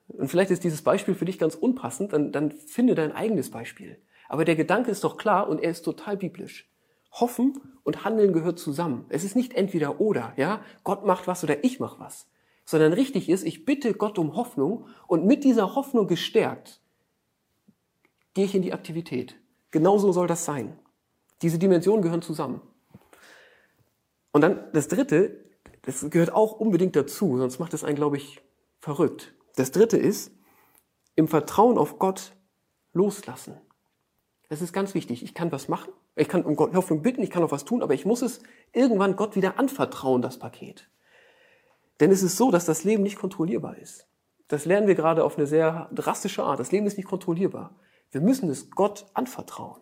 Und 0.08 0.28
vielleicht 0.28 0.50
ist 0.50 0.64
dieses 0.64 0.82
Beispiel 0.82 1.14
für 1.14 1.24
dich 1.24 1.38
ganz 1.38 1.54
unpassend, 1.54 2.12
dann, 2.12 2.32
dann 2.32 2.52
finde 2.52 2.94
dein 2.94 3.12
eigenes 3.12 3.50
Beispiel. 3.50 3.98
Aber 4.28 4.44
der 4.44 4.56
Gedanke 4.56 4.90
ist 4.90 5.04
doch 5.04 5.16
klar 5.16 5.48
und 5.48 5.62
er 5.62 5.70
ist 5.70 5.82
total 5.82 6.16
biblisch. 6.16 6.68
Hoffen 7.12 7.60
und 7.84 8.04
Handeln 8.04 8.32
gehört 8.32 8.58
zusammen. 8.58 9.06
Es 9.08 9.24
ist 9.24 9.36
nicht 9.36 9.54
entweder 9.54 10.00
oder, 10.00 10.32
ja? 10.36 10.62
Gott 10.82 11.06
macht 11.06 11.26
was 11.26 11.44
oder 11.44 11.62
ich 11.62 11.78
mach 11.78 12.00
was. 12.00 12.28
Sondern 12.64 12.92
richtig 12.92 13.28
ist, 13.28 13.44
ich 13.44 13.64
bitte 13.64 13.94
Gott 13.94 14.18
um 14.18 14.34
Hoffnung 14.36 14.86
und 15.06 15.26
mit 15.26 15.44
dieser 15.44 15.74
Hoffnung 15.74 16.06
gestärkt 16.06 16.80
gehe 18.32 18.46
ich 18.46 18.54
in 18.54 18.62
die 18.62 18.72
Aktivität. 18.72 19.36
Genauso 19.70 20.12
soll 20.12 20.26
das 20.26 20.44
sein. 20.44 20.76
Diese 21.42 21.58
Dimensionen 21.58 22.02
gehören 22.02 22.22
zusammen. 22.22 22.60
Und 24.34 24.40
dann 24.40 24.64
das 24.72 24.88
dritte, 24.88 25.44
das 25.82 26.10
gehört 26.10 26.32
auch 26.32 26.58
unbedingt 26.58 26.96
dazu, 26.96 27.38
sonst 27.38 27.60
macht 27.60 27.72
es 27.72 27.84
einen, 27.84 27.94
glaube 27.94 28.16
ich, 28.16 28.42
verrückt. 28.80 29.32
Das 29.54 29.70
dritte 29.70 29.96
ist, 29.96 30.32
im 31.14 31.28
Vertrauen 31.28 31.78
auf 31.78 32.00
Gott 32.00 32.32
loslassen. 32.92 33.60
Das 34.48 34.60
ist 34.60 34.72
ganz 34.72 34.92
wichtig. 34.92 35.22
Ich 35.22 35.34
kann 35.34 35.52
was 35.52 35.68
machen, 35.68 35.92
ich 36.16 36.28
kann 36.28 36.44
um 36.44 36.56
Gott 36.56 36.74
Hoffnung 36.74 37.00
bitten, 37.00 37.22
ich 37.22 37.30
kann 37.30 37.44
auch 37.44 37.52
was 37.52 37.64
tun, 37.64 37.80
aber 37.80 37.94
ich 37.94 38.06
muss 38.06 38.22
es 38.22 38.40
irgendwann 38.72 39.14
Gott 39.14 39.36
wieder 39.36 39.56
anvertrauen, 39.60 40.20
das 40.20 40.40
Paket. 40.40 40.90
Denn 42.00 42.10
es 42.10 42.24
ist 42.24 42.36
so, 42.36 42.50
dass 42.50 42.64
das 42.64 42.82
Leben 42.82 43.04
nicht 43.04 43.20
kontrollierbar 43.20 43.78
ist. 43.78 44.08
Das 44.48 44.64
lernen 44.64 44.88
wir 44.88 44.96
gerade 44.96 45.22
auf 45.22 45.38
eine 45.38 45.46
sehr 45.46 45.88
drastische 45.92 46.42
Art. 46.42 46.58
Das 46.58 46.72
Leben 46.72 46.88
ist 46.88 46.96
nicht 46.96 47.08
kontrollierbar. 47.08 47.76
Wir 48.10 48.20
müssen 48.20 48.50
es 48.50 48.72
Gott 48.72 49.06
anvertrauen. 49.14 49.80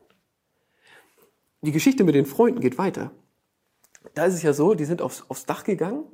Die 1.62 1.72
Geschichte 1.72 2.04
mit 2.04 2.14
den 2.14 2.26
Freunden 2.26 2.60
geht 2.60 2.76
weiter. 2.76 3.12
Da 4.14 4.26
ist 4.26 4.34
es 4.34 4.42
ja 4.42 4.52
so, 4.52 4.74
die 4.74 4.84
sind 4.84 5.02
aufs, 5.02 5.24
aufs 5.28 5.46
Dach 5.46 5.64
gegangen, 5.64 6.04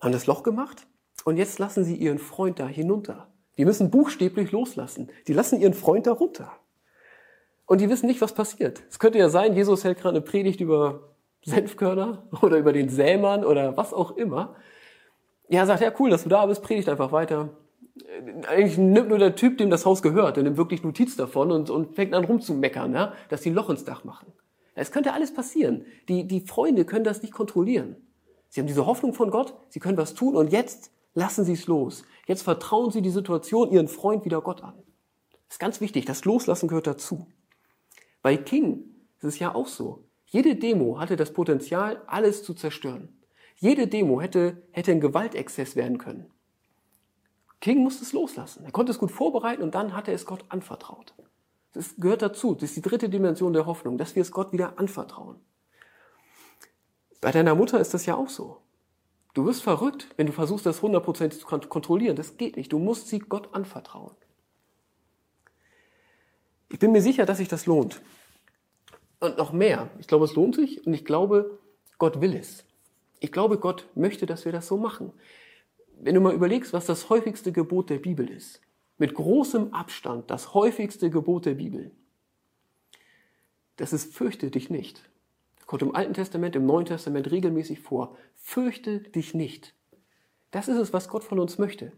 haben 0.00 0.12
das 0.12 0.26
Loch 0.26 0.42
gemacht 0.42 0.86
Und 1.24 1.36
jetzt 1.36 1.58
lassen 1.58 1.84
sie 1.84 1.96
ihren 1.96 2.18
Freund 2.18 2.58
da 2.58 2.66
hinunter. 2.66 3.28
Die 3.58 3.64
müssen 3.64 3.90
buchstäblich 3.90 4.52
loslassen. 4.52 5.10
Die 5.26 5.32
lassen 5.32 5.60
ihren 5.60 5.74
Freund 5.74 6.06
da 6.06 6.12
runter. 6.12 6.52
Und 7.66 7.80
die 7.80 7.90
wissen 7.90 8.06
nicht, 8.06 8.20
was 8.20 8.32
passiert. 8.32 8.82
Es 8.88 8.98
könnte 8.98 9.18
ja 9.18 9.28
sein, 9.28 9.54
Jesus 9.54 9.84
hält 9.84 9.98
gerade 9.98 10.16
eine 10.16 10.24
Predigt 10.24 10.60
über 10.60 11.14
Senfkörner 11.44 12.26
oder 12.42 12.56
über 12.58 12.72
den 12.72 12.88
Sämann 12.88 13.44
oder 13.44 13.76
was 13.76 13.92
auch 13.92 14.16
immer. 14.16 14.56
Ja, 15.48 15.66
sagt, 15.66 15.82
ja, 15.82 15.92
cool, 15.98 16.10
dass 16.10 16.22
du 16.22 16.28
da 16.28 16.46
bist, 16.46 16.62
predigt 16.62 16.88
einfach 16.88 17.12
weiter. 17.12 17.50
Eigentlich 18.48 18.78
nimmt 18.78 19.08
nur 19.08 19.18
der 19.18 19.34
Typ, 19.34 19.58
dem 19.58 19.70
das 19.70 19.84
Haus 19.84 20.02
gehört, 20.02 20.36
der 20.36 20.44
nimmt 20.44 20.56
wirklich 20.56 20.82
Notiz 20.82 21.16
davon 21.16 21.50
und, 21.50 21.68
und 21.68 21.94
fängt 21.94 22.14
an 22.14 22.24
rumzumeckern, 22.24 22.94
ja, 22.94 23.12
dass 23.28 23.40
die 23.40 23.50
Loch 23.50 23.70
ins 23.70 23.84
Dach 23.84 24.04
machen. 24.04 24.32
Es 24.78 24.92
könnte 24.92 25.12
alles 25.12 25.34
passieren. 25.34 25.84
Die, 26.08 26.26
die 26.26 26.40
Freunde 26.40 26.84
können 26.84 27.04
das 27.04 27.22
nicht 27.22 27.34
kontrollieren. 27.34 27.96
Sie 28.48 28.60
haben 28.60 28.66
diese 28.66 28.86
Hoffnung 28.86 29.12
von 29.12 29.30
Gott, 29.30 29.54
sie 29.68 29.80
können 29.80 29.98
was 29.98 30.14
tun 30.14 30.36
und 30.36 30.52
jetzt 30.52 30.90
lassen 31.14 31.44
sie 31.44 31.52
es 31.52 31.66
los. 31.66 32.04
Jetzt 32.26 32.42
vertrauen 32.42 32.90
sie 32.90 33.02
die 33.02 33.10
Situation, 33.10 33.70
ihren 33.70 33.88
Freund 33.88 34.24
wieder 34.24 34.40
Gott 34.40 34.62
an. 34.62 34.74
Das 35.48 35.56
ist 35.56 35.58
ganz 35.58 35.80
wichtig, 35.80 36.04
das 36.04 36.24
Loslassen 36.24 36.68
gehört 36.68 36.86
dazu. 36.86 37.26
Bei 38.22 38.36
King 38.36 38.84
ist 39.18 39.24
es 39.24 39.38
ja 39.38 39.54
auch 39.54 39.66
so. 39.66 40.04
Jede 40.26 40.56
Demo 40.56 41.00
hatte 41.00 41.16
das 41.16 41.32
Potenzial, 41.32 42.02
alles 42.06 42.42
zu 42.42 42.54
zerstören. 42.54 43.18
Jede 43.56 43.88
Demo 43.88 44.20
hätte, 44.20 44.62
hätte 44.70 44.92
ein 44.92 45.00
Gewaltexzess 45.00 45.74
werden 45.74 45.98
können. 45.98 46.30
King 47.60 47.82
musste 47.82 48.04
es 48.04 48.12
loslassen. 48.12 48.64
Er 48.64 48.70
konnte 48.70 48.92
es 48.92 48.98
gut 48.98 49.10
vorbereiten 49.10 49.62
und 49.62 49.74
dann 49.74 49.94
hat 49.94 50.06
er 50.06 50.14
es 50.14 50.26
Gott 50.26 50.44
anvertraut. 50.48 51.14
Das 51.72 51.96
gehört 51.96 52.22
dazu. 52.22 52.54
Das 52.54 52.64
ist 52.70 52.76
die 52.76 52.82
dritte 52.82 53.08
Dimension 53.08 53.52
der 53.52 53.66
Hoffnung, 53.66 53.98
dass 53.98 54.14
wir 54.14 54.22
es 54.22 54.32
Gott 54.32 54.52
wieder 54.52 54.78
anvertrauen. 54.78 55.36
Bei 57.20 57.30
deiner 57.30 57.54
Mutter 57.54 57.80
ist 57.80 57.94
das 57.94 58.06
ja 58.06 58.14
auch 58.14 58.28
so. 58.28 58.62
Du 59.34 59.44
wirst 59.44 59.62
verrückt, 59.62 60.08
wenn 60.16 60.26
du 60.26 60.32
versuchst, 60.32 60.66
das 60.66 60.82
hundertprozentig 60.82 61.40
zu 61.40 61.46
kontrollieren. 61.46 62.16
Das 62.16 62.36
geht 62.36 62.56
nicht. 62.56 62.72
Du 62.72 62.78
musst 62.78 63.08
sie 63.08 63.18
Gott 63.18 63.54
anvertrauen. 63.54 64.14
Ich 66.70 66.78
bin 66.78 66.92
mir 66.92 67.02
sicher, 67.02 67.26
dass 67.26 67.38
sich 67.38 67.48
das 67.48 67.66
lohnt. 67.66 68.00
Und 69.20 69.36
noch 69.36 69.52
mehr. 69.52 69.90
Ich 69.98 70.06
glaube, 70.06 70.24
es 70.24 70.34
lohnt 70.34 70.54
sich 70.54 70.86
und 70.86 70.94
ich 70.94 71.04
glaube, 71.04 71.58
Gott 71.98 72.20
will 72.20 72.34
es. 72.34 72.64
Ich 73.20 73.32
glaube, 73.32 73.58
Gott 73.58 73.88
möchte, 73.94 74.26
dass 74.26 74.44
wir 74.44 74.52
das 74.52 74.66
so 74.66 74.76
machen. 74.76 75.12
Wenn 76.00 76.14
du 76.14 76.20
mal 76.20 76.34
überlegst, 76.34 76.72
was 76.72 76.86
das 76.86 77.10
häufigste 77.10 77.50
Gebot 77.50 77.90
der 77.90 77.98
Bibel 77.98 78.28
ist, 78.30 78.60
mit 78.98 79.14
großem 79.14 79.72
Abstand 79.72 80.30
das 80.30 80.54
häufigste 80.54 81.08
Gebot 81.10 81.46
der 81.46 81.54
Bibel, 81.54 81.92
das 83.76 83.92
ist 83.92 84.12
fürchte 84.12 84.50
dich 84.50 84.70
nicht. 84.70 85.08
Kommt 85.66 85.82
im 85.82 85.94
Alten 85.94 86.14
Testament, 86.14 86.56
im 86.56 86.66
Neuen 86.66 86.86
Testament 86.86 87.30
regelmäßig 87.30 87.80
vor. 87.80 88.16
Fürchte 88.34 89.00
dich 89.00 89.34
nicht. 89.34 89.74
Das 90.50 90.66
ist 90.66 90.78
es, 90.78 90.92
was 90.92 91.08
Gott 91.08 91.24
von 91.24 91.38
uns 91.38 91.58
möchte. 91.58 91.92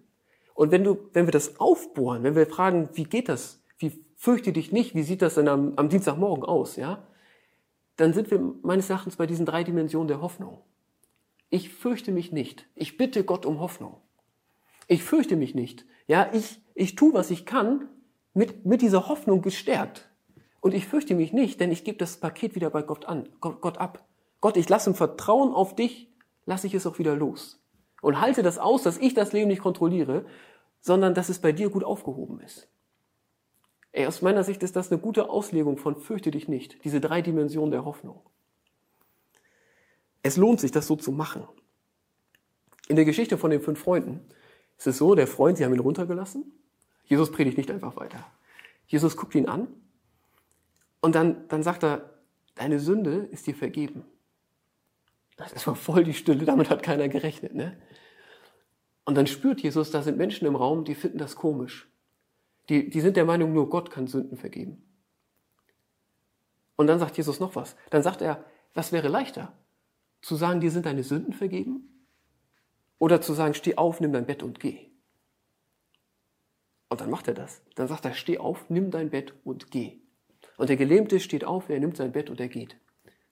Und 0.54 0.72
wenn 0.72 0.84
du, 0.84 1.08
wenn 1.12 1.26
wir 1.26 1.32
das 1.32 1.58
aufbohren, 1.58 2.22
wenn 2.22 2.34
wir 2.34 2.46
fragen, 2.46 2.90
wie 2.94 3.04
geht 3.04 3.28
das? 3.28 3.62
Wie 3.78 4.04
fürchte 4.16 4.52
dich 4.52 4.72
nicht? 4.72 4.94
Wie 4.94 5.02
sieht 5.02 5.22
das 5.22 5.36
denn 5.36 5.48
am, 5.48 5.72
am 5.76 5.88
Dienstagmorgen 5.88 6.44
aus? 6.44 6.76
Ja? 6.76 7.06
Dann 7.96 8.12
sind 8.12 8.30
wir 8.30 8.40
meines 8.62 8.90
Erachtens 8.90 9.16
bei 9.16 9.26
diesen 9.26 9.46
drei 9.46 9.64
Dimensionen 9.64 10.08
der 10.08 10.20
Hoffnung. 10.20 10.60
Ich 11.48 11.70
fürchte 11.70 12.12
mich 12.12 12.32
nicht. 12.32 12.66
Ich 12.74 12.96
bitte 12.96 13.24
Gott 13.24 13.46
um 13.46 13.60
Hoffnung. 13.60 13.96
Ich 14.86 15.02
fürchte 15.04 15.36
mich 15.36 15.54
nicht. 15.54 15.86
Ja, 16.06 16.28
ich, 16.32 16.60
ich 16.80 16.96
tue, 16.96 17.12
was 17.12 17.30
ich 17.30 17.44
kann, 17.44 17.88
mit, 18.32 18.64
mit 18.64 18.80
dieser 18.80 19.08
Hoffnung 19.08 19.42
gestärkt. 19.42 20.08
Und 20.60 20.72
ich 20.74 20.86
fürchte 20.86 21.14
mich 21.14 21.32
nicht, 21.32 21.60
denn 21.60 21.70
ich 21.70 21.84
gebe 21.84 21.98
das 21.98 22.18
Paket 22.18 22.54
wieder 22.54 22.70
bei 22.70 22.82
Gott 22.82 23.04
an, 23.04 23.28
Gott 23.40 23.78
ab. 23.78 24.06
Gott, 24.40 24.56
ich 24.56 24.68
lasse 24.68 24.90
im 24.90 24.96
Vertrauen 24.96 25.52
auf 25.52 25.74
dich, 25.74 26.10
lasse 26.46 26.66
ich 26.66 26.74
es 26.74 26.86
auch 26.86 26.98
wieder 26.98 27.14
los. 27.14 27.62
Und 28.00 28.20
halte 28.20 28.42
das 28.42 28.58
aus, 28.58 28.82
dass 28.82 28.96
ich 28.96 29.12
das 29.12 29.32
Leben 29.32 29.48
nicht 29.48 29.62
kontrolliere, 29.62 30.24
sondern 30.80 31.12
dass 31.12 31.28
es 31.28 31.38
bei 31.38 31.52
dir 31.52 31.68
gut 31.68 31.84
aufgehoben 31.84 32.40
ist. 32.40 32.68
Ey, 33.92 34.06
aus 34.06 34.22
meiner 34.22 34.44
Sicht 34.44 34.62
ist 34.62 34.76
das 34.76 34.90
eine 34.90 35.00
gute 35.00 35.28
Auslegung 35.28 35.76
von 35.76 35.96
fürchte 35.96 36.30
dich 36.30 36.48
nicht, 36.48 36.82
diese 36.84 37.00
drei 37.00 37.20
Dimensionen 37.20 37.72
der 37.72 37.84
Hoffnung. 37.84 38.20
Es 40.22 40.36
lohnt 40.36 40.60
sich, 40.60 40.70
das 40.70 40.86
so 40.86 40.96
zu 40.96 41.12
machen. 41.12 41.46
In 42.88 42.96
der 42.96 43.04
Geschichte 43.04 43.36
von 43.36 43.50
den 43.50 43.60
fünf 43.60 43.80
Freunden 43.80 44.20
ist 44.78 44.86
es 44.86 44.98
so, 44.98 45.14
der 45.14 45.26
Freund, 45.26 45.58
sie 45.58 45.64
haben 45.64 45.74
ihn 45.74 45.80
runtergelassen. 45.80 46.52
Jesus 47.10 47.32
predigt 47.32 47.58
nicht 47.58 47.70
einfach 47.72 47.96
weiter. 47.96 48.24
Jesus 48.86 49.16
guckt 49.16 49.34
ihn 49.34 49.48
an 49.48 49.66
und 51.00 51.16
dann, 51.16 51.48
dann 51.48 51.64
sagt 51.64 51.82
er, 51.82 52.08
deine 52.54 52.78
Sünde 52.78 53.28
ist 53.32 53.48
dir 53.48 53.54
vergeben. 53.54 54.04
Das 55.36 55.66
war 55.66 55.74
voll 55.74 56.04
die 56.04 56.14
Stille, 56.14 56.44
damit 56.44 56.70
hat 56.70 56.84
keiner 56.84 57.08
gerechnet. 57.08 57.54
Ne? 57.54 57.76
Und 59.04 59.16
dann 59.16 59.26
spürt 59.26 59.60
Jesus, 59.60 59.90
da 59.90 60.02
sind 60.02 60.18
Menschen 60.18 60.46
im 60.46 60.54
Raum, 60.54 60.84
die 60.84 60.94
finden 60.94 61.18
das 61.18 61.34
komisch. 61.34 61.90
Die, 62.68 62.88
die 62.88 63.00
sind 63.00 63.16
der 63.16 63.24
Meinung, 63.24 63.52
nur 63.52 63.68
Gott 63.68 63.90
kann 63.90 64.06
Sünden 64.06 64.36
vergeben. 64.36 64.80
Und 66.76 66.86
dann 66.86 67.00
sagt 67.00 67.16
Jesus 67.16 67.40
noch 67.40 67.56
was. 67.56 67.74
Dann 67.90 68.04
sagt 68.04 68.22
er, 68.22 68.44
was 68.72 68.92
wäre 68.92 69.08
leichter? 69.08 69.52
Zu 70.22 70.36
sagen, 70.36 70.60
dir 70.60 70.70
sind 70.70 70.86
deine 70.86 71.02
Sünden 71.02 71.32
vergeben? 71.32 72.06
Oder 73.00 73.20
zu 73.20 73.32
sagen, 73.32 73.54
steh 73.54 73.76
auf, 73.76 74.00
nimm 74.00 74.12
dein 74.12 74.26
Bett 74.26 74.44
und 74.44 74.60
geh. 74.60 74.89
Und 76.90 77.00
dann 77.00 77.08
macht 77.08 77.28
er 77.28 77.34
das. 77.34 77.62
Dann 77.76 77.88
sagt 77.88 78.04
er, 78.04 78.12
steh 78.12 78.38
auf, 78.38 78.68
nimm 78.68 78.90
dein 78.90 79.10
Bett 79.10 79.32
und 79.44 79.70
geh. 79.70 80.00
Und 80.58 80.68
der 80.68 80.76
Gelähmte 80.76 81.20
steht 81.20 81.44
auf, 81.44 81.70
er 81.70 81.80
nimmt 81.80 81.96
sein 81.96 82.12
Bett 82.12 82.28
und 82.28 82.40
er 82.40 82.48
geht. 82.48 82.76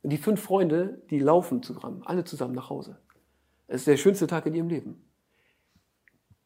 Und 0.03 0.11
die 0.11 0.17
fünf 0.17 0.41
Freunde, 0.41 1.03
die 1.11 1.19
laufen 1.19 1.63
zusammen, 1.63 2.03
alle 2.05 2.25
zusammen 2.25 2.55
nach 2.55 2.71
Hause. 2.71 2.99
Es 3.67 3.81
ist 3.81 3.89
der 3.89 3.97
schönste 3.97 4.29
Tag 4.29 4.47
in 4.47 4.55
ihrem 4.55 4.69
Leben. 4.69 5.05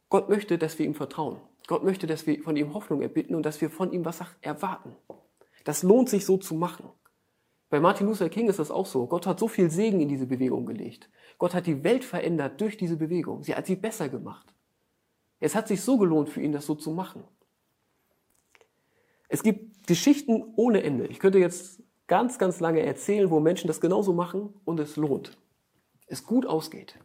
Gott 0.09 0.28
möchte, 0.28 0.59
dass 0.59 0.78
wir 0.78 0.87
ihm 0.87 0.95
vertrauen. 0.95 1.38
Gott 1.69 1.85
möchte, 1.85 2.07
dass 2.07 2.26
wir 2.26 2.42
von 2.42 2.57
ihm 2.57 2.75
Hoffnung 2.75 3.02
erbitten 3.02 3.35
und 3.35 3.45
dass 3.45 3.61
wir 3.61 3.71
von 3.71 3.92
ihm 3.92 4.04
was 4.04 4.21
erwarten. 4.40 4.97
Das 5.64 5.83
lohnt 5.83 6.09
sich 6.09 6.26
so 6.26 6.38
zu 6.38 6.54
machen. 6.54 6.88
Bei 7.71 7.78
Martin 7.78 8.07
Luther 8.07 8.28
King 8.28 8.49
ist 8.49 8.59
das 8.59 8.71
auch 8.71 8.87
so. 8.87 9.07
Gott 9.07 9.26
hat 9.26 9.38
so 9.38 9.49
viel 9.49 9.71
Segen 9.71 10.00
in 10.00 10.09
diese 10.09 10.26
Bewegung 10.26 10.66
gelegt. 10.66 11.09
Gott 11.38 11.54
hat 11.54 11.66
die 11.66 11.85
Welt 11.85 12.04
verändert 12.04 12.61
durch 12.61 12.76
diese 12.76 12.97
Bewegung. 12.97 13.42
Sie 13.42 13.54
hat 13.54 13.66
sie 13.66 13.76
besser 13.76 14.09
gemacht. 14.09 14.51
Es 15.42 15.56
hat 15.56 15.66
sich 15.66 15.82
so 15.82 15.99
gelohnt 15.99 16.28
für 16.28 16.40
ihn, 16.40 16.52
das 16.52 16.66
so 16.66 16.76
zu 16.76 16.92
machen. 16.92 17.25
Es 19.28 19.42
gibt 19.42 19.88
Geschichten 19.88 20.54
ohne 20.54 20.84
Ende. 20.84 21.08
Ich 21.08 21.18
könnte 21.18 21.38
jetzt 21.38 21.82
ganz, 22.06 22.38
ganz 22.38 22.61
lange 22.61 22.80
erzählen, 22.82 23.28
wo 23.28 23.40
Menschen 23.40 23.66
das 23.66 23.80
genauso 23.80 24.12
machen 24.12 24.54
und 24.64 24.78
es 24.78 24.94
lohnt. 24.94 25.37
Es 26.06 26.25
gut 26.25 26.46
ausgeht. 26.46 26.96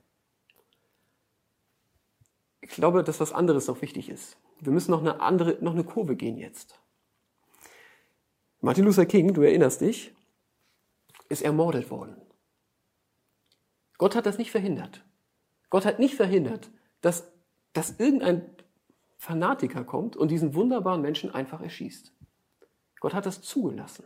Ich 2.61 2.69
glaube, 2.69 3.03
dass 3.03 3.19
was 3.19 3.33
anderes 3.33 3.65
noch 3.65 3.81
wichtig 3.81 4.07
ist. 4.07 4.37
Wir 4.59 4.71
müssen 4.71 4.91
noch 4.91 5.01
eine 5.01 5.19
andere, 5.19 5.57
noch 5.61 5.73
eine 5.73 5.83
Kurve 5.83 6.15
gehen 6.15 6.37
jetzt. 6.37 6.79
Martin 8.61 8.85
Luther 8.85 9.07
King, 9.07 9.33
du 9.33 9.41
erinnerst 9.41 9.81
dich, 9.81 10.13
ist 11.27 11.41
ermordet 11.41 11.89
worden. 11.89 12.21
Gott 13.97 14.15
hat 14.15 14.27
das 14.27 14.37
nicht 14.37 14.51
verhindert. 14.51 15.03
Gott 15.71 15.85
hat 15.85 15.97
nicht 15.97 16.13
verhindert, 16.13 16.69
dass, 17.01 17.31
dass 17.77 17.99
irgendein 17.99 18.49
Fanatiker 19.17 19.83
kommt 19.83 20.15
und 20.15 20.29
diesen 20.29 20.53
wunderbaren 20.53 21.01
Menschen 21.01 21.33
einfach 21.33 21.61
erschießt. 21.61 22.11
Gott 22.99 23.13
hat 23.13 23.25
das 23.25 23.41
zugelassen. 23.41 24.05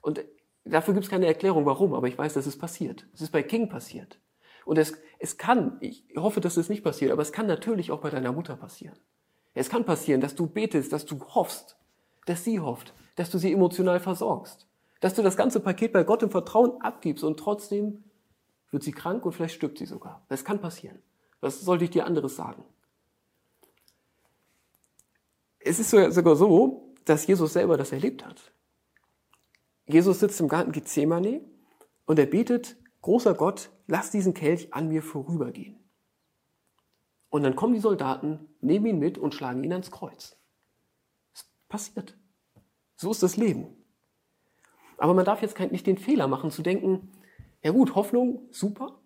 Und 0.00 0.24
dafür 0.64 0.94
gibt 0.94 1.04
es 1.04 1.10
keine 1.10 1.26
Erklärung, 1.26 1.66
warum, 1.66 1.94
aber 1.94 2.08
ich 2.08 2.18
weiß, 2.18 2.34
dass 2.34 2.46
es 2.46 2.58
passiert. 2.58 3.06
Es 3.14 3.20
ist 3.20 3.32
bei 3.32 3.42
King 3.42 3.68
passiert. 3.68 4.18
Und 4.64 4.78
es, 4.78 4.94
es 5.18 5.38
kann, 5.38 5.78
ich 5.80 6.04
hoffe, 6.16 6.40
dass 6.40 6.56
es 6.56 6.68
nicht 6.68 6.84
passiert, 6.84 7.10
aber 7.10 7.22
es 7.22 7.32
kann 7.32 7.46
natürlich 7.46 7.90
auch 7.90 8.00
bei 8.00 8.10
deiner 8.10 8.32
Mutter 8.32 8.56
passieren. 8.56 8.98
Es 9.54 9.68
kann 9.68 9.84
passieren, 9.84 10.20
dass 10.20 10.34
du 10.34 10.46
betest, 10.46 10.92
dass 10.92 11.04
du 11.04 11.18
hoffst, 11.20 11.76
dass 12.26 12.44
sie 12.44 12.60
hofft, 12.60 12.94
dass 13.16 13.30
du 13.30 13.38
sie 13.38 13.52
emotional 13.52 14.00
versorgst 14.00 14.66
dass 15.02 15.14
du 15.14 15.22
das 15.22 15.36
ganze 15.36 15.58
Paket 15.58 15.92
bei 15.92 16.04
Gott 16.04 16.22
im 16.22 16.30
Vertrauen 16.30 16.80
abgibst 16.80 17.24
und 17.24 17.36
trotzdem 17.36 18.04
wird 18.70 18.84
sie 18.84 18.92
krank 18.92 19.26
und 19.26 19.32
vielleicht 19.32 19.56
stirbt 19.56 19.78
sie 19.78 19.84
sogar. 19.84 20.24
Das 20.28 20.44
kann 20.44 20.60
passieren. 20.60 21.02
Was 21.42 21.60
sollte 21.60 21.84
ich 21.84 21.90
dir 21.90 22.06
anderes 22.06 22.36
sagen? 22.36 22.64
Es 25.58 25.78
ist 25.78 25.90
sogar 25.90 26.36
so, 26.36 26.94
dass 27.04 27.26
Jesus 27.26 27.52
selber 27.52 27.76
das 27.76 27.92
erlebt 27.92 28.24
hat. 28.24 28.52
Jesus 29.86 30.20
sitzt 30.20 30.40
im 30.40 30.48
Garten 30.48 30.72
Gethsemane 30.72 31.42
und 32.06 32.18
er 32.18 32.26
betet, 32.26 32.76
großer 33.02 33.34
Gott, 33.34 33.70
lass 33.88 34.10
diesen 34.10 34.34
Kelch 34.34 34.72
an 34.72 34.88
mir 34.88 35.02
vorübergehen. 35.02 35.78
Und 37.28 37.42
dann 37.42 37.56
kommen 37.56 37.74
die 37.74 37.80
Soldaten, 37.80 38.48
nehmen 38.60 38.86
ihn 38.86 38.98
mit 39.00 39.18
und 39.18 39.34
schlagen 39.34 39.64
ihn 39.64 39.72
ans 39.72 39.90
Kreuz. 39.90 40.36
Das 41.34 41.44
passiert. 41.68 42.16
So 42.94 43.10
ist 43.10 43.22
das 43.22 43.36
Leben. 43.36 43.66
Aber 44.96 45.14
man 45.14 45.24
darf 45.24 45.42
jetzt 45.42 45.58
nicht 45.58 45.88
den 45.88 45.98
Fehler 45.98 46.28
machen, 46.28 46.52
zu 46.52 46.62
denken, 46.62 47.10
ja 47.62 47.72
gut, 47.72 47.96
Hoffnung, 47.96 48.46
super, 48.52 49.01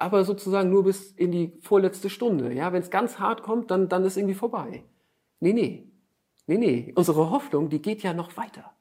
aber 0.00 0.24
sozusagen 0.24 0.70
nur 0.70 0.84
bis 0.84 1.12
in 1.12 1.30
die 1.30 1.52
vorletzte 1.60 2.08
Stunde. 2.08 2.52
Ja, 2.54 2.72
wenn 2.72 2.80
es 2.80 2.90
ganz 2.90 3.18
hart 3.18 3.42
kommt, 3.42 3.70
dann, 3.70 3.88
dann 3.90 4.04
ist 4.04 4.16
irgendwie 4.16 4.34
vorbei. 4.34 4.82
Nee, 5.40 5.52
nee. 5.52 5.86
Nee, 6.46 6.56
nee. 6.56 6.92
Unsere 6.96 7.30
Hoffnung, 7.30 7.68
die 7.68 7.82
geht 7.82 8.02
ja 8.02 8.14
noch 8.14 8.36
weiter. 8.38 8.72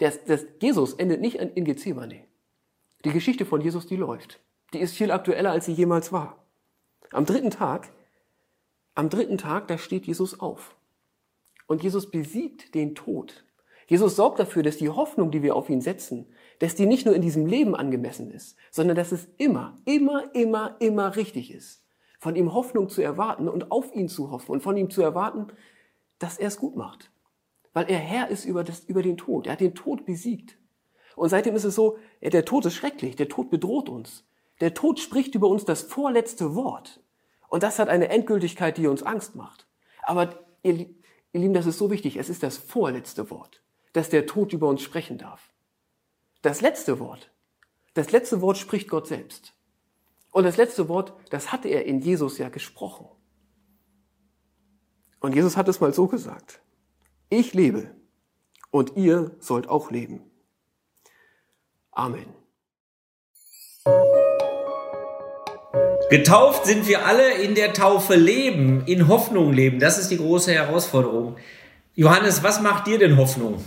Der, 0.00 0.10
der 0.10 0.40
Jesus 0.60 0.94
endet 0.94 1.20
nicht 1.20 1.36
in 1.36 1.64
Gethsemane. 1.64 2.24
Die 3.04 3.12
Geschichte 3.12 3.44
von 3.44 3.60
Jesus, 3.60 3.86
die 3.86 3.96
läuft. 3.96 4.40
Die 4.72 4.78
ist 4.78 4.96
viel 4.96 5.10
aktueller, 5.10 5.50
als 5.50 5.66
sie 5.66 5.72
jemals 5.72 6.12
war. 6.12 6.42
Am 7.12 7.26
dritten 7.26 7.50
Tag, 7.50 7.90
am 8.94 9.10
dritten 9.10 9.36
Tag, 9.36 9.68
da 9.68 9.76
steht 9.76 10.06
Jesus 10.06 10.40
auf. 10.40 10.76
Und 11.66 11.82
Jesus 11.82 12.10
besiegt 12.10 12.74
den 12.74 12.94
Tod. 12.94 13.44
Jesus 13.86 14.16
sorgt 14.16 14.38
dafür, 14.38 14.62
dass 14.62 14.78
die 14.78 14.88
Hoffnung, 14.88 15.30
die 15.30 15.42
wir 15.42 15.56
auf 15.56 15.68
ihn 15.68 15.82
setzen, 15.82 16.26
dass 16.58 16.74
die 16.74 16.86
nicht 16.86 17.06
nur 17.06 17.14
in 17.14 17.22
diesem 17.22 17.46
Leben 17.46 17.74
angemessen 17.74 18.30
ist, 18.30 18.56
sondern 18.70 18.96
dass 18.96 19.12
es 19.12 19.28
immer, 19.36 19.76
immer, 19.84 20.34
immer, 20.34 20.76
immer 20.80 21.16
richtig 21.16 21.52
ist, 21.52 21.84
von 22.18 22.36
ihm 22.36 22.52
Hoffnung 22.52 22.88
zu 22.88 23.02
erwarten 23.02 23.48
und 23.48 23.70
auf 23.70 23.94
ihn 23.94 24.08
zu 24.08 24.30
hoffen 24.30 24.52
und 24.52 24.62
von 24.62 24.76
ihm 24.76 24.90
zu 24.90 25.02
erwarten, 25.02 25.48
dass 26.18 26.38
er 26.38 26.48
es 26.48 26.58
gut 26.58 26.76
macht. 26.76 27.10
Weil 27.72 27.88
er 27.88 27.98
Herr 27.98 28.28
ist 28.28 28.44
über, 28.44 28.64
das, 28.64 28.80
über 28.80 29.02
den 29.02 29.16
Tod. 29.16 29.46
Er 29.46 29.52
hat 29.52 29.60
den 29.60 29.74
Tod 29.74 30.04
besiegt. 30.04 30.58
Und 31.14 31.28
seitdem 31.28 31.54
ist 31.54 31.64
es 31.64 31.74
so, 31.74 31.98
der 32.22 32.44
Tod 32.44 32.66
ist 32.66 32.74
schrecklich, 32.74 33.16
der 33.16 33.28
Tod 33.28 33.50
bedroht 33.50 33.88
uns. 33.88 34.24
Der 34.60 34.74
Tod 34.74 34.98
spricht 34.98 35.34
über 35.34 35.48
uns 35.48 35.64
das 35.64 35.82
vorletzte 35.82 36.54
Wort. 36.54 37.00
Und 37.48 37.62
das 37.62 37.78
hat 37.78 37.88
eine 37.88 38.08
Endgültigkeit, 38.08 38.76
die 38.76 38.86
uns 38.86 39.02
Angst 39.02 39.36
macht. 39.36 39.66
Aber 40.02 40.34
ihr, 40.62 40.74
ihr 40.74 41.40
Lieben, 41.40 41.54
das 41.54 41.66
ist 41.66 41.78
so 41.78 41.90
wichtig. 41.90 42.16
Es 42.16 42.28
ist 42.28 42.42
das 42.42 42.58
vorletzte 42.58 43.30
Wort, 43.30 43.62
dass 43.92 44.10
der 44.10 44.26
Tod 44.26 44.52
über 44.52 44.68
uns 44.68 44.82
sprechen 44.82 45.18
darf. 45.18 45.52
Das 46.42 46.60
letzte 46.60 47.00
Wort, 47.00 47.32
das 47.94 48.12
letzte 48.12 48.40
Wort 48.40 48.58
spricht 48.58 48.88
Gott 48.88 49.06
selbst. 49.08 49.54
Und 50.30 50.44
das 50.44 50.56
letzte 50.56 50.88
Wort, 50.88 51.14
das 51.30 51.50
hatte 51.52 51.68
er 51.68 51.84
in 51.86 52.00
Jesus 52.00 52.38
ja 52.38 52.48
gesprochen. 52.48 53.08
Und 55.20 55.34
Jesus 55.34 55.56
hat 55.56 55.68
es 55.68 55.80
mal 55.80 55.92
so 55.92 56.06
gesagt. 56.06 56.60
Ich 57.28 57.54
lebe 57.54 57.90
und 58.70 58.96
ihr 58.96 59.36
sollt 59.40 59.68
auch 59.68 59.90
leben. 59.90 60.30
Amen. 61.90 62.26
Getauft 66.10 66.66
sind 66.66 66.86
wir 66.86 67.04
alle 67.04 67.32
in 67.42 67.54
der 67.54 67.72
Taufe 67.72 68.14
leben, 68.14 68.84
in 68.86 69.08
Hoffnung 69.08 69.52
leben. 69.52 69.78
Das 69.80 69.98
ist 69.98 70.10
die 70.10 70.16
große 70.16 70.52
Herausforderung. 70.52 71.36
Johannes, 71.94 72.42
was 72.42 72.60
macht 72.62 72.86
dir 72.86 72.98
denn 72.98 73.16
Hoffnung? 73.16 73.62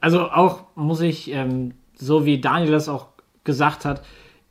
Also 0.00 0.22
auch 0.22 0.74
muss 0.74 1.00
ich, 1.00 1.30
ähm, 1.30 1.74
so 1.96 2.24
wie 2.24 2.40
Daniel 2.40 2.72
das 2.72 2.88
auch 2.88 3.08
gesagt 3.44 3.84
hat, 3.84 4.02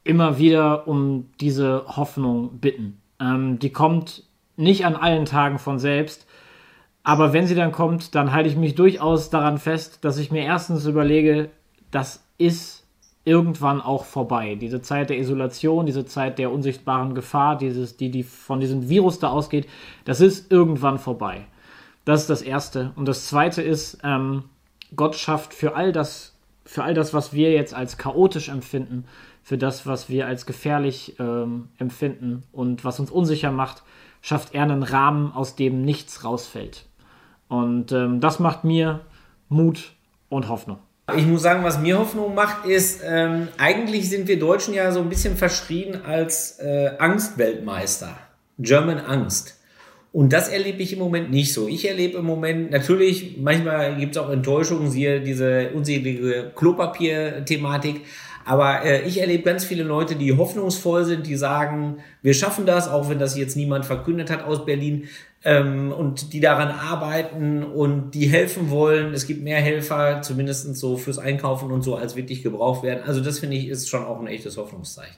immer 0.03 0.37
wieder 0.37 0.87
um 0.87 1.29
diese 1.39 1.83
Hoffnung 1.87 2.59
bitten. 2.59 3.01
Ähm, 3.19 3.59
die 3.59 3.71
kommt 3.71 4.23
nicht 4.57 4.85
an 4.85 4.95
allen 4.95 5.25
Tagen 5.25 5.59
von 5.59 5.79
selbst, 5.79 6.27
aber 7.03 7.33
wenn 7.33 7.45
sie 7.45 7.55
dann 7.55 7.71
kommt, 7.71 8.15
dann 8.15 8.31
halte 8.31 8.49
ich 8.49 8.55
mich 8.55 8.75
durchaus 8.75 9.29
daran 9.29 9.57
fest, 9.57 9.99
dass 10.03 10.17
ich 10.17 10.31
mir 10.31 10.43
erstens 10.43 10.85
überlege, 10.85 11.49
das 11.91 12.23
ist 12.37 12.85
irgendwann 13.25 13.81
auch 13.81 14.05
vorbei. 14.05 14.55
Diese 14.55 14.81
Zeit 14.81 15.09
der 15.09 15.17
Isolation, 15.17 15.85
diese 15.85 16.05
Zeit 16.05 16.37
der 16.39 16.51
unsichtbaren 16.51 17.15
Gefahr, 17.15 17.57
dieses, 17.57 17.97
die, 17.97 18.11
die 18.11 18.23
von 18.23 18.59
diesem 18.59 18.87
Virus 18.87 19.19
da 19.19 19.29
ausgeht, 19.29 19.67
das 20.05 20.21
ist 20.21 20.51
irgendwann 20.51 20.99
vorbei. 20.99 21.45
Das 22.05 22.21
ist 22.21 22.29
das 22.29 22.43
Erste. 22.43 22.91
Und 22.95 23.07
das 23.07 23.27
Zweite 23.27 23.63
ist, 23.63 23.97
ähm, 24.03 24.43
Gott 24.95 25.15
schafft 25.15 25.53
für 25.53 25.75
all 25.75 25.91
das, 25.91 26.34
für 26.65 26.83
all 26.83 26.93
das, 26.93 27.13
was 27.13 27.33
wir 27.33 27.51
jetzt 27.51 27.73
als 27.73 27.97
chaotisch 27.97 28.49
empfinden, 28.49 29.05
für 29.43 29.57
das, 29.57 29.85
was 29.85 30.09
wir 30.09 30.25
als 30.25 30.45
gefährlich 30.45 31.15
ähm, 31.19 31.69
empfinden 31.77 32.43
und 32.51 32.83
was 32.83 32.99
uns 32.99 33.11
unsicher 33.11 33.51
macht, 33.51 33.83
schafft 34.21 34.55
er 34.55 34.63
einen 34.63 34.81
Rahmen, 34.81 35.31
aus 35.31 35.55
dem 35.55 35.83
nichts 35.83 36.23
rausfällt. 36.23 36.85
Und 37.47 37.91
ähm, 37.91 38.19
das 38.19 38.39
macht 38.39 38.63
mir 38.63 39.01
Mut 39.49 39.93
und 40.29 40.49
Hoffnung. 40.49 40.79
Ich 41.15 41.27
muss 41.27 41.43
sagen, 41.43 41.63
was 41.63 41.79
mir 41.79 41.99
Hoffnung 41.99 42.33
macht, 42.33 42.65
ist, 42.65 43.01
ähm, 43.05 43.47
eigentlich 43.59 44.09
sind 44.09 44.27
wir 44.27 44.39
Deutschen 44.39 44.73
ja 44.73 44.91
so 44.91 45.01
ein 45.01 45.09
bisschen 45.09 45.37
verschrien 45.37 46.03
als 46.03 46.57
äh, 46.59 46.93
Angstweltmeister. 46.97 48.17
German 48.57 48.97
Angst. 48.97 49.54
Und 50.15 50.31
das 50.31 50.47
erlebe 50.47 50.81
ich 50.81 50.93
im 50.93 50.99
Moment 50.99 51.29
nicht 51.29 51.51
so. 51.51 51.67
Ich 51.67 51.85
erlebe 51.89 52.19
im 52.19 52.25
Moment, 52.25 52.71
natürlich, 52.71 53.35
manchmal 53.37 53.97
gibt 53.97 54.15
es 54.15 54.21
auch 54.21 54.29
Enttäuschungen, 54.29 54.89
siehe 54.89 55.19
diese 55.19 55.71
unselige 55.73 56.53
Klopapier-Thematik, 56.55 57.99
aber 58.45 58.85
äh, 58.85 59.05
ich 59.05 59.19
erlebe 59.19 59.43
ganz 59.43 59.65
viele 59.65 59.83
Leute, 59.83 60.15
die 60.15 60.31
hoffnungsvoll 60.31 61.03
sind, 61.03 61.27
die 61.27 61.35
sagen, 61.35 61.97
wir 62.21 62.33
schaffen 62.33 62.65
das, 62.65 62.87
auch 62.87 63.09
wenn 63.09 63.19
das 63.19 63.37
jetzt 63.37 63.57
niemand 63.57 63.83
verkündet 63.83 64.31
hat 64.31 64.45
aus 64.45 64.65
Berlin, 64.65 65.09
ähm, 65.43 65.91
und 65.91 66.31
die 66.31 66.39
daran 66.39 66.69
arbeiten 66.69 67.63
und 67.63 68.11
die 68.11 68.27
helfen 68.27 68.69
wollen. 68.69 69.13
Es 69.13 69.27
gibt 69.27 69.43
mehr 69.43 69.59
Helfer, 69.59 70.21
zumindest 70.21 70.77
so 70.77 70.95
fürs 70.95 71.19
Einkaufen 71.19 71.71
und 71.71 71.81
so, 71.81 71.97
als 71.97 72.15
wirklich 72.15 72.41
gebraucht 72.41 72.83
werden. 72.83 73.03
Also 73.05 73.19
das 73.19 73.39
finde 73.39 73.57
ich 73.57 73.67
ist 73.67 73.89
schon 73.89 74.05
auch 74.05 74.21
ein 74.21 74.27
echtes 74.27 74.55
Hoffnungszeichen. 74.55 75.17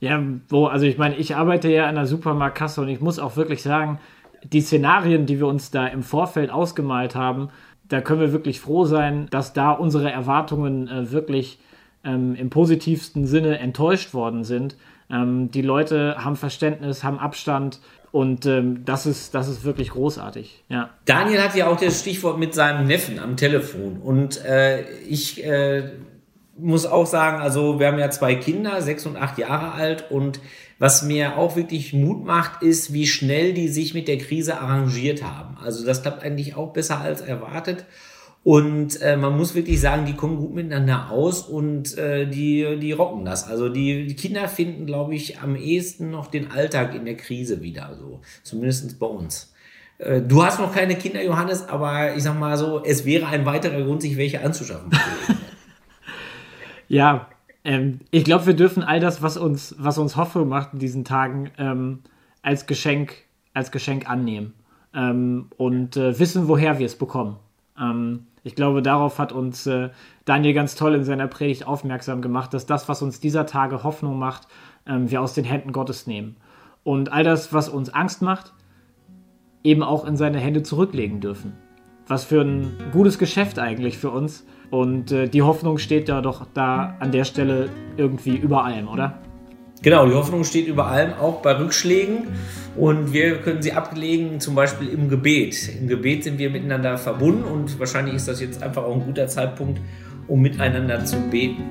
Ja, 0.00 0.20
wo, 0.48 0.66
also 0.66 0.84
ich 0.84 0.98
meine, 0.98 1.16
ich 1.16 1.36
arbeite 1.36 1.68
ja 1.68 1.88
in 1.88 1.94
der 1.94 2.06
Supermarktkasse 2.06 2.80
und 2.80 2.88
ich 2.88 3.00
muss 3.00 3.20
auch 3.20 3.36
wirklich 3.36 3.62
sagen, 3.62 4.00
die 4.44 4.60
Szenarien, 4.60 5.26
die 5.26 5.38
wir 5.38 5.46
uns 5.46 5.70
da 5.70 5.86
im 5.86 6.02
Vorfeld 6.02 6.50
ausgemalt 6.50 7.14
haben, 7.14 7.50
da 7.88 8.00
können 8.00 8.20
wir 8.20 8.32
wirklich 8.32 8.60
froh 8.60 8.84
sein, 8.84 9.26
dass 9.30 9.52
da 9.52 9.72
unsere 9.72 10.10
Erwartungen 10.10 10.88
äh, 10.88 11.10
wirklich 11.12 11.58
ähm, 12.04 12.34
im 12.34 12.50
positivsten 12.50 13.26
Sinne 13.26 13.58
enttäuscht 13.58 14.14
worden 14.14 14.44
sind. 14.44 14.76
Ähm, 15.10 15.50
die 15.50 15.62
Leute 15.62 16.16
haben 16.18 16.36
Verständnis, 16.36 17.04
haben 17.04 17.18
Abstand 17.18 17.80
und 18.12 18.44
ähm, 18.44 18.84
das, 18.84 19.06
ist, 19.06 19.34
das 19.34 19.48
ist 19.48 19.64
wirklich 19.64 19.90
großartig. 19.90 20.64
Ja. 20.68 20.90
Daniel 21.06 21.42
hat 21.42 21.54
ja 21.56 21.68
auch 21.68 21.80
das 21.80 22.00
Stichwort 22.00 22.38
mit 22.38 22.54
seinem 22.54 22.86
Neffen 22.86 23.18
am 23.18 23.36
Telefon. 23.36 23.98
Und 24.02 24.44
äh, 24.44 24.82
ich 25.08 25.44
äh, 25.44 25.90
muss 26.58 26.84
auch 26.84 27.06
sagen, 27.06 27.40
also 27.40 27.80
wir 27.80 27.86
haben 27.86 27.98
ja 27.98 28.10
zwei 28.10 28.34
Kinder, 28.34 28.82
sechs 28.82 29.06
und 29.06 29.16
acht 29.16 29.38
Jahre 29.38 29.72
alt. 29.72 30.10
Und 30.10 30.40
was 30.82 31.04
mir 31.04 31.38
auch 31.38 31.54
wirklich 31.54 31.92
Mut 31.92 32.24
macht, 32.24 32.64
ist, 32.64 32.92
wie 32.92 33.06
schnell 33.06 33.54
die 33.54 33.68
sich 33.68 33.94
mit 33.94 34.08
der 34.08 34.18
Krise 34.18 34.60
arrangiert 34.60 35.22
haben. 35.22 35.56
Also 35.62 35.86
das 35.86 36.02
klappt 36.02 36.24
eigentlich 36.24 36.56
auch 36.56 36.72
besser 36.72 36.98
als 36.98 37.20
erwartet. 37.20 37.86
Und 38.42 39.00
äh, 39.00 39.16
man 39.16 39.36
muss 39.36 39.54
wirklich 39.54 39.80
sagen, 39.80 40.06
die 40.06 40.14
kommen 40.14 40.38
gut 40.38 40.52
miteinander 40.52 41.12
aus 41.12 41.42
und 41.42 41.96
äh, 41.96 42.26
die, 42.26 42.80
die 42.80 42.90
rocken 42.90 43.24
das. 43.24 43.46
Also 43.46 43.68
die, 43.68 44.08
die 44.08 44.16
Kinder 44.16 44.48
finden, 44.48 44.84
glaube 44.84 45.14
ich, 45.14 45.38
am 45.38 45.54
ehesten 45.54 46.10
noch 46.10 46.26
den 46.26 46.50
Alltag 46.50 46.96
in 46.96 47.04
der 47.04 47.16
Krise 47.16 47.62
wieder. 47.62 47.96
So. 47.96 48.20
Zumindest 48.42 48.98
bei 48.98 49.06
uns. 49.06 49.54
Äh, 49.98 50.20
du 50.20 50.44
hast 50.44 50.58
noch 50.58 50.74
keine 50.74 50.96
Kinder, 50.96 51.22
Johannes, 51.22 51.68
aber 51.68 52.16
ich 52.16 52.24
sag 52.24 52.36
mal 52.36 52.58
so, 52.58 52.82
es 52.84 53.04
wäre 53.04 53.28
ein 53.28 53.46
weiterer 53.46 53.82
Grund, 53.82 54.02
sich 54.02 54.16
welche 54.16 54.40
anzuschaffen. 54.40 54.90
ja, 56.88 57.28
ähm, 57.64 58.00
ich 58.10 58.24
glaube, 58.24 58.46
wir 58.46 58.54
dürfen 58.54 58.82
all 58.82 59.00
das, 59.00 59.22
was 59.22 59.36
uns, 59.36 59.74
was 59.78 59.98
uns 59.98 60.16
Hoffnung 60.16 60.48
macht 60.48 60.72
in 60.72 60.78
diesen 60.78 61.04
Tagen, 61.04 61.50
ähm, 61.58 62.00
als 62.42 62.66
Geschenk, 62.66 63.14
als 63.54 63.70
Geschenk 63.70 64.08
annehmen 64.08 64.54
ähm, 64.94 65.46
und 65.56 65.96
äh, 65.96 66.18
wissen, 66.18 66.48
woher 66.48 66.78
wir 66.78 66.86
es 66.86 66.96
bekommen. 66.96 67.36
Ähm, 67.78 68.26
ich 68.44 68.56
glaube, 68.56 68.82
darauf 68.82 69.18
hat 69.18 69.32
uns 69.32 69.66
äh, 69.66 69.90
Daniel 70.24 70.54
ganz 70.54 70.74
toll 70.74 70.94
in 70.94 71.04
seiner 71.04 71.28
Predigt 71.28 71.66
aufmerksam 71.66 72.22
gemacht, 72.22 72.52
dass 72.52 72.66
das, 72.66 72.88
was 72.88 73.02
uns 73.02 73.20
dieser 73.20 73.46
Tage 73.46 73.84
Hoffnung 73.84 74.18
macht, 74.18 74.48
ähm, 74.86 75.10
wir 75.10 75.20
aus 75.20 75.34
den 75.34 75.44
Händen 75.44 75.72
Gottes 75.72 76.06
nehmen. 76.06 76.36
Und 76.82 77.12
all 77.12 77.22
das, 77.22 77.52
was 77.52 77.68
uns 77.68 77.90
Angst 77.90 78.22
macht, 78.22 78.52
eben 79.62 79.84
auch 79.84 80.04
in 80.04 80.16
seine 80.16 80.40
Hände 80.40 80.64
zurücklegen 80.64 81.20
dürfen. 81.20 81.52
Was 82.08 82.24
für 82.24 82.42
ein 82.42 82.72
gutes 82.92 83.18
Geschäft 83.18 83.60
eigentlich 83.60 83.96
für 83.96 84.10
uns. 84.10 84.44
Und 84.72 85.12
äh, 85.12 85.28
die 85.28 85.42
Hoffnung 85.42 85.76
steht 85.76 86.08
ja 86.08 86.22
doch 86.22 86.46
da 86.54 86.96
an 86.98 87.12
der 87.12 87.24
Stelle 87.24 87.68
irgendwie 87.98 88.38
über 88.38 88.64
allem, 88.64 88.88
oder? 88.88 89.18
Genau, 89.82 90.06
die 90.06 90.14
Hoffnung 90.14 90.44
steht 90.44 90.66
über 90.66 90.86
allem, 90.86 91.12
auch 91.12 91.42
bei 91.42 91.58
Rückschlägen. 91.58 92.28
Und 92.74 93.12
wir 93.12 93.42
können 93.42 93.60
sie 93.60 93.74
ablegen, 93.74 94.40
zum 94.40 94.54
Beispiel 94.54 94.88
im 94.88 95.10
Gebet. 95.10 95.68
Im 95.78 95.88
Gebet 95.88 96.24
sind 96.24 96.38
wir 96.38 96.48
miteinander 96.48 96.96
verbunden 96.96 97.44
und 97.44 97.78
wahrscheinlich 97.78 98.14
ist 98.14 98.28
das 98.28 98.40
jetzt 98.40 98.62
einfach 98.62 98.84
auch 98.84 98.94
ein 98.94 99.04
guter 99.04 99.26
Zeitpunkt, 99.28 99.78
um 100.26 100.40
miteinander 100.40 101.04
zu 101.04 101.20
beten. 101.30 101.64